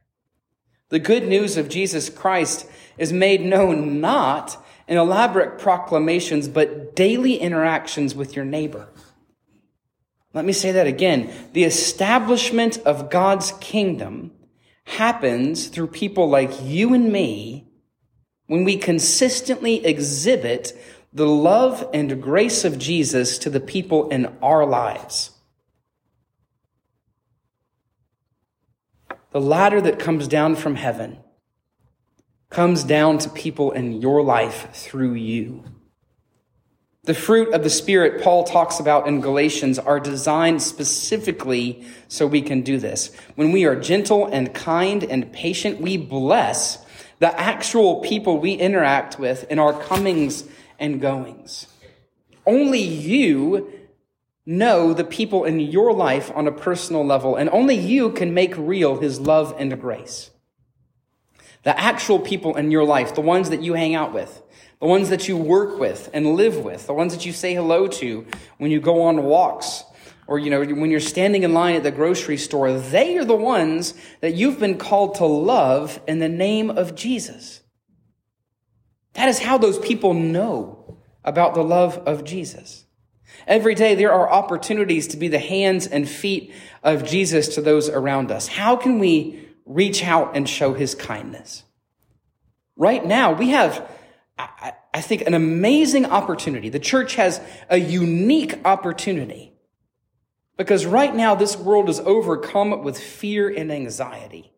The 0.90 0.98
good 0.98 1.28
news 1.28 1.56
of 1.56 1.70
Jesus 1.70 2.10
Christ 2.10 2.68
is 2.98 3.14
made 3.14 3.42
known 3.42 4.02
not 4.02 4.58
in 4.88 4.98
elaborate 4.98 5.60
proclamations, 5.60 6.48
but 6.48 6.96
daily 6.96 7.36
interactions 7.36 8.16
with 8.16 8.36
your 8.36 8.44
neighbor. 8.44 8.90
Let 10.34 10.46
me 10.46 10.52
say 10.52 10.72
that 10.72 10.88
again. 10.88 11.32
The 11.54 11.64
establishment 11.64 12.80
of 12.80 13.12
God's 13.12 13.52
kingdom 13.60 14.32
happens 14.86 15.68
through 15.68 15.88
people 15.88 16.28
like 16.28 16.52
you 16.64 16.96
and 16.96 17.14
me 17.14 17.68
when 18.48 18.64
we 18.64 18.78
consistently 18.78 19.86
exhibit 19.86 20.76
the 21.14 21.28
love 21.28 21.88
and 21.94 22.20
grace 22.20 22.66
of 22.66 22.80
Jesus 22.80 23.38
to 23.38 23.52
the 23.52 23.60
people 23.60 24.10
in 24.10 24.26
our 24.42 24.66
lives. 24.66 25.30
The 29.34 29.42
ladder 29.42 29.82
that 29.82 29.98
comes 29.98 30.28
down 30.28 30.56
from 30.56 30.76
heaven 30.76 31.18
comes 32.52 32.84
down 32.84 33.18
to 33.18 33.30
people 33.30 33.72
in 33.72 34.00
your 34.00 34.22
life 34.22 34.70
through 34.74 35.16
you. 35.16 35.64
The 37.06 37.16
fruit 37.16 37.52
of 37.52 37.64
the 37.64 37.70
Spirit 37.72 38.22
Paul 38.24 38.44
talks 38.44 38.80
about 38.80 39.08
in 39.08 39.22
Galatians 39.22 39.80
are 39.80 40.00
designed 40.00 40.62
specifically 40.62 41.84
so 42.08 42.28
we 42.28 42.44
can 42.44 42.62
do 42.62 42.78
this. 42.78 43.10
When 43.34 43.52
we 43.52 43.66
are 43.66 43.76
gentle 43.76 44.28
and 44.28 44.54
kind 44.54 45.04
and 45.04 45.34
patient, 45.34 45.82
we 45.82 45.98
bless 45.98 46.86
the 47.18 47.38
actual 47.38 48.02
people 48.02 48.38
we 48.38 48.54
interact 48.54 49.18
with 49.18 49.50
in 49.50 49.58
our 49.58 49.74
comings 49.74 50.44
and 50.78 51.02
goings. 51.02 51.66
Only 52.46 52.82
you 52.84 53.73
know 54.46 54.94
the 54.94 55.04
people 55.04 55.46
in 55.46 55.60
your 55.60 55.94
life 55.94 56.32
on 56.36 56.48
a 56.48 56.52
personal 56.52 57.06
level, 57.06 57.36
and 57.36 57.50
only 57.50 57.76
you 57.76 58.12
can 58.12 58.34
make 58.34 58.58
real 58.58 59.00
his 59.00 59.20
love 59.20 59.56
and 59.58 59.80
grace. 59.80 60.32
The 61.64 61.80
actual 61.80 62.20
people 62.20 62.58
in 62.58 62.72
your 62.72 62.84
life, 62.84 63.16
the 63.16 63.22
ones 63.22 63.50
that 63.50 63.62
you 63.62 63.74
hang 63.74 63.96
out 63.96 64.14
with, 64.14 64.42
the 64.80 64.88
ones 64.88 65.10
that 65.10 65.30
you 65.30 65.38
work 65.38 65.80
with 65.80 66.10
and 66.14 66.36
live 66.36 66.58
with, 66.58 66.88
the 66.88 66.94
ones 66.94 67.14
that 67.16 67.26
you 67.26 67.32
say 67.32 67.54
hello 67.54 67.88
to 67.88 68.26
when 68.58 68.70
you 68.70 68.82
go 68.82 69.04
on 69.04 69.24
walks, 69.24 69.86
or 70.28 70.40
you 70.40 70.50
know, 70.50 70.60
when 70.60 70.92
you're 70.92 71.00
standing 71.00 71.44
in 71.44 71.54
line 71.54 71.76
at 71.76 71.84
the 71.84 71.92
grocery 71.92 72.38
store, 72.38 72.74
they 72.74 73.18
are 73.18 73.26
the 73.26 73.36
ones 73.36 73.94
that 74.20 74.36
you've 74.36 74.60
been 74.60 74.78
called 74.78 75.16
to 75.16 75.26
love 75.26 76.02
in 76.08 76.20
the 76.20 76.30
name 76.30 76.70
of 76.70 76.96
Jesus. 76.96 77.62
That 79.14 79.30
is 79.30 79.40
how 79.40 79.58
those 79.58 79.80
people 79.80 80.14
know 80.14 80.98
about 81.24 81.54
the 81.54 81.64
love 81.64 81.98
of 82.00 82.24
Jesus. 82.24 82.83
Every 83.48 83.76
day 83.76 83.96
there 83.96 84.14
are 84.14 84.30
opportunities 84.30 85.08
to 85.10 85.18
be 85.18 85.28
the 85.28 85.40
hands 85.40 85.88
and 85.88 86.08
feet 86.08 86.54
of 86.82 87.06
Jesus 87.06 87.56
to 87.56 87.62
those 87.62 87.90
around 87.90 88.32
us. 88.32 88.48
How 88.48 88.76
can 88.76 89.00
we 89.00 89.48
reach 89.66 90.04
out 90.04 90.36
and 90.36 90.48
show 90.48 90.74
his 90.74 90.96
kindness? 90.96 91.64
Right 92.76 93.06
now, 93.06 93.34
we 93.34 93.50
have, 93.50 93.90
I 94.38 95.02
think, 95.02 95.22
an 95.22 95.34
amazing 95.34 96.06
opportunity. 96.06 96.70
The 96.70 96.80
church 96.80 97.16
has 97.16 97.40
a 97.70 97.78
unique 97.78 98.60
opportunity 98.66 99.54
because 100.58 100.86
right 100.86 101.14
now 101.14 101.36
this 101.36 101.58
world 101.58 101.90
is 101.90 102.00
overcome 102.00 102.84
with 102.84 103.00
fear 103.00 103.50
and 103.50 103.72
anxiety. 103.72 104.52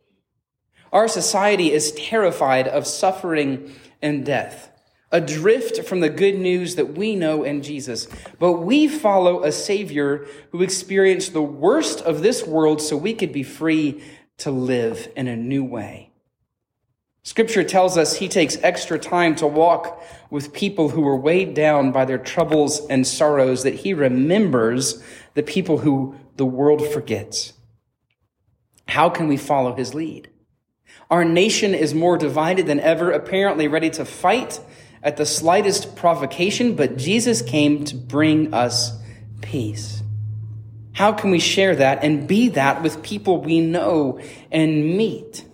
Our 0.93 1.07
society 1.07 1.71
is 1.71 1.91
terrified 1.93 2.67
of 2.67 2.87
suffering 2.87 3.73
and 4.01 4.25
death 4.25 4.71
adrift 5.15 5.83
from 5.85 6.01
the 6.01 6.09
good 6.09 6.37
news 6.37 6.75
that 6.75 6.97
we 6.97 7.15
know 7.15 7.43
in 7.43 7.61
Jesus. 7.61 8.07
But 8.37 8.53
we 8.53 8.87
follow 8.87 9.43
a 9.43 9.51
Savior 9.51 10.27
who 10.51 10.61
experienced 10.61 11.31
the 11.31 11.41
worst 11.41 12.01
of 12.01 12.21
this 12.21 12.45
world 12.45 12.81
so 12.81 12.97
we 12.97 13.13
could 13.13 13.31
be 13.31 13.43
free 13.43 14.03
to 14.39 14.51
live 14.51 15.07
in 15.15 15.27
a 15.27 15.35
new 15.37 15.63
way. 15.63 16.11
Scripture 17.23 17.63
tells 17.63 17.97
us 17.97 18.17
he 18.17 18.27
takes 18.27 18.57
extra 18.61 18.99
time 18.99 19.35
to 19.35 19.47
walk 19.47 20.03
with 20.29 20.53
people 20.53 20.89
who 20.89 21.07
are 21.07 21.15
weighed 21.15 21.53
down 21.53 21.91
by 21.91 22.05
their 22.05 22.19
troubles 22.19 22.85
and 22.87 23.07
sorrows, 23.07 23.63
that 23.63 23.73
he 23.75 23.93
remembers 23.93 25.01
the 25.33 25.41
people 25.41 25.79
who 25.79 26.15
the 26.35 26.45
world 26.45 26.85
forgets. 26.85 27.53
How 28.89 29.09
can 29.09 29.27
we 29.27 29.37
follow 29.37 29.73
his 29.73 29.95
lead? 29.95 30.29
Our 31.09 31.23
nation 31.23 31.73
is 31.73 31.93
more 31.93 32.17
divided 32.17 32.67
than 32.67 32.79
ever, 32.79 33.11
apparently 33.11 33.67
ready 33.67 33.89
to 33.91 34.05
fight 34.05 34.59
at 35.05 35.17
the 35.17 35.25
slightest 35.25 35.95
provocation, 35.95 36.75
but 36.75 36.97
Jesus 36.97 37.43
came 37.43 37.85
to 37.85 37.95
bring 37.95 38.53
us 38.55 38.99
peace. 39.41 40.01
How 40.93 41.13
can 41.13 41.29
we 41.29 41.39
share 41.39 41.75
that 41.75 42.03
and 42.03 42.27
be 42.27 42.49
that 42.49 42.81
with 42.81 43.03
people 43.03 43.39
we 43.39 43.61
know 43.61 44.19
and 44.51 44.97
meet? 44.97 45.45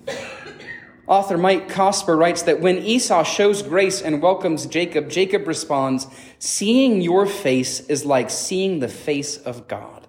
Author 1.05 1.37
Mike 1.37 1.67
Cosper 1.67 2.17
writes 2.17 2.43
that 2.43 2.61
when 2.61 2.77
Esau 2.77 3.23
shows 3.23 3.61
grace 3.61 4.01
and 4.01 4.21
welcomes 4.21 4.65
Jacob, 4.65 5.09
Jacob 5.09 5.45
responds, 5.45 6.07
Seeing 6.39 7.01
your 7.01 7.25
face 7.25 7.81
is 7.81 8.05
like 8.05 8.29
seeing 8.29 8.79
the 8.79 8.87
face 8.87 9.35
of 9.35 9.67
God. 9.67 10.07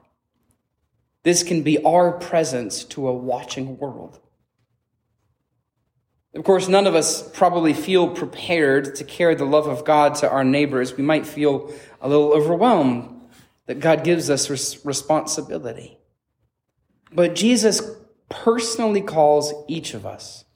This 1.24 1.42
can 1.42 1.62
be 1.62 1.82
our 1.82 2.12
presence 2.12 2.84
to 2.84 3.08
a 3.08 3.12
watching 3.12 3.78
world. 3.78 4.20
Of 6.34 6.44
course, 6.44 6.66
none 6.66 6.86
of 6.86 6.94
us 6.94 7.28
probably 7.32 7.74
feel 7.74 8.08
prepared 8.08 8.94
to 8.96 9.04
carry 9.04 9.34
the 9.34 9.44
love 9.44 9.66
of 9.66 9.84
God 9.84 10.14
to 10.16 10.30
our 10.30 10.44
neighbors. 10.44 10.96
We 10.96 11.02
might 11.02 11.26
feel 11.26 11.72
a 12.00 12.08
little 12.08 12.32
overwhelmed 12.32 13.20
that 13.66 13.80
God 13.80 14.02
gives 14.02 14.30
us 14.30 14.48
res- 14.48 14.84
responsibility. 14.84 15.98
But 17.12 17.34
Jesus 17.34 17.82
personally 18.30 19.02
calls 19.02 19.52
each 19.68 19.92
of 19.92 20.06
us 20.06 20.46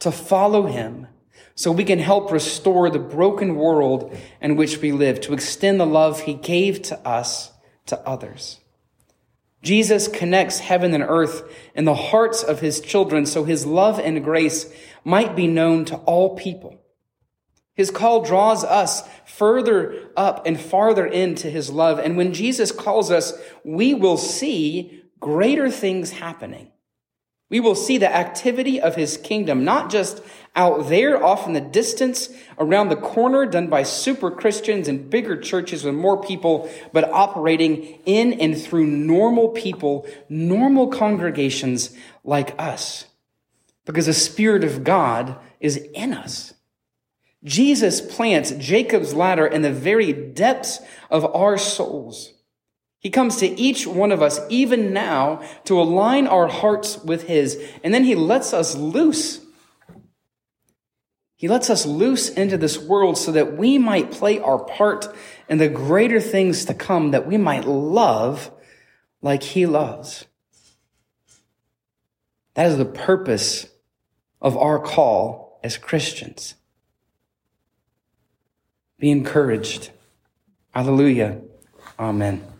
to 0.00 0.12
follow 0.12 0.66
him 0.66 1.06
so 1.54 1.72
we 1.72 1.84
can 1.84 1.98
help 1.98 2.30
restore 2.30 2.90
the 2.90 2.98
broken 2.98 3.56
world 3.56 4.14
in 4.42 4.56
which 4.56 4.82
we 4.82 4.92
live, 4.92 5.22
to 5.22 5.32
extend 5.32 5.80
the 5.80 5.86
love 5.86 6.20
he 6.20 6.34
gave 6.34 6.82
to 6.82 7.08
us 7.08 7.50
to 7.86 7.98
others. 8.06 8.60
Jesus 9.66 10.06
connects 10.06 10.60
heaven 10.60 10.94
and 10.94 11.02
earth 11.02 11.42
in 11.74 11.86
the 11.86 11.94
hearts 11.94 12.44
of 12.44 12.60
his 12.60 12.80
children 12.80 13.26
so 13.26 13.42
his 13.42 13.66
love 13.66 13.98
and 13.98 14.22
grace 14.22 14.72
might 15.02 15.34
be 15.34 15.48
known 15.48 15.84
to 15.86 15.96
all 15.96 16.36
people. 16.36 16.80
His 17.74 17.90
call 17.90 18.22
draws 18.22 18.62
us 18.62 19.02
further 19.26 20.12
up 20.16 20.46
and 20.46 20.58
farther 20.58 21.04
into 21.04 21.50
his 21.50 21.68
love. 21.68 21.98
And 21.98 22.16
when 22.16 22.32
Jesus 22.32 22.70
calls 22.70 23.10
us, 23.10 23.32
we 23.64 23.92
will 23.92 24.16
see 24.16 25.02
greater 25.18 25.68
things 25.68 26.12
happening. 26.12 26.70
We 27.48 27.60
will 27.60 27.76
see 27.76 27.96
the 27.98 28.14
activity 28.14 28.80
of 28.80 28.96
his 28.96 29.16
kingdom, 29.16 29.64
not 29.64 29.88
just 29.88 30.20
out 30.56 30.88
there 30.88 31.22
off 31.22 31.46
in 31.46 31.52
the 31.52 31.60
distance 31.60 32.28
around 32.58 32.88
the 32.88 32.96
corner 32.96 33.46
done 33.46 33.68
by 33.68 33.84
super 33.84 34.30
Christians 34.30 34.88
and 34.88 35.08
bigger 35.08 35.40
churches 35.40 35.84
with 35.84 35.94
more 35.94 36.20
people, 36.20 36.68
but 36.92 37.10
operating 37.12 38.00
in 38.04 38.32
and 38.34 38.60
through 38.60 38.86
normal 38.86 39.50
people, 39.50 40.06
normal 40.28 40.88
congregations 40.88 41.96
like 42.24 42.60
us 42.60 43.04
because 43.86 44.06
the 44.06 44.12
Spirit 44.12 44.64
of 44.64 44.84
God 44.84 45.38
is 45.60 45.76
in 45.94 46.12
us. 46.12 46.52
Jesus 47.44 48.00
plants 48.00 48.50
Jacob's 48.52 49.14
ladder 49.14 49.46
in 49.46 49.62
the 49.62 49.72
very 49.72 50.12
depths 50.12 50.80
of 51.10 51.24
our 51.34 51.56
souls. 51.56 52.32
He 53.06 53.10
comes 53.10 53.36
to 53.36 53.46
each 53.46 53.86
one 53.86 54.10
of 54.10 54.20
us, 54.20 54.40
even 54.48 54.92
now, 54.92 55.40
to 55.66 55.80
align 55.80 56.26
our 56.26 56.48
hearts 56.48 56.98
with 57.04 57.28
His, 57.28 57.56
and 57.84 57.94
then 57.94 58.02
He 58.02 58.16
lets 58.16 58.52
us 58.52 58.74
loose. 58.74 59.40
He 61.36 61.46
lets 61.46 61.70
us 61.70 61.86
loose 61.86 62.28
into 62.28 62.58
this 62.58 62.76
world 62.76 63.16
so 63.16 63.30
that 63.30 63.56
we 63.56 63.78
might 63.78 64.10
play 64.10 64.40
our 64.40 64.58
part 64.58 65.06
in 65.48 65.58
the 65.58 65.68
greater 65.68 66.20
things 66.20 66.64
to 66.64 66.74
come, 66.74 67.12
that 67.12 67.28
we 67.28 67.36
might 67.36 67.64
love 67.64 68.50
like 69.22 69.44
He 69.44 69.66
loves. 69.66 70.24
That 72.54 72.66
is 72.66 72.76
the 72.76 72.84
purpose 72.86 73.68
of 74.42 74.56
our 74.56 74.80
call 74.80 75.60
as 75.62 75.78
Christians. 75.78 76.56
Be 78.98 79.12
encouraged. 79.12 79.90
Hallelujah. 80.74 81.40
Amen. 82.00 82.55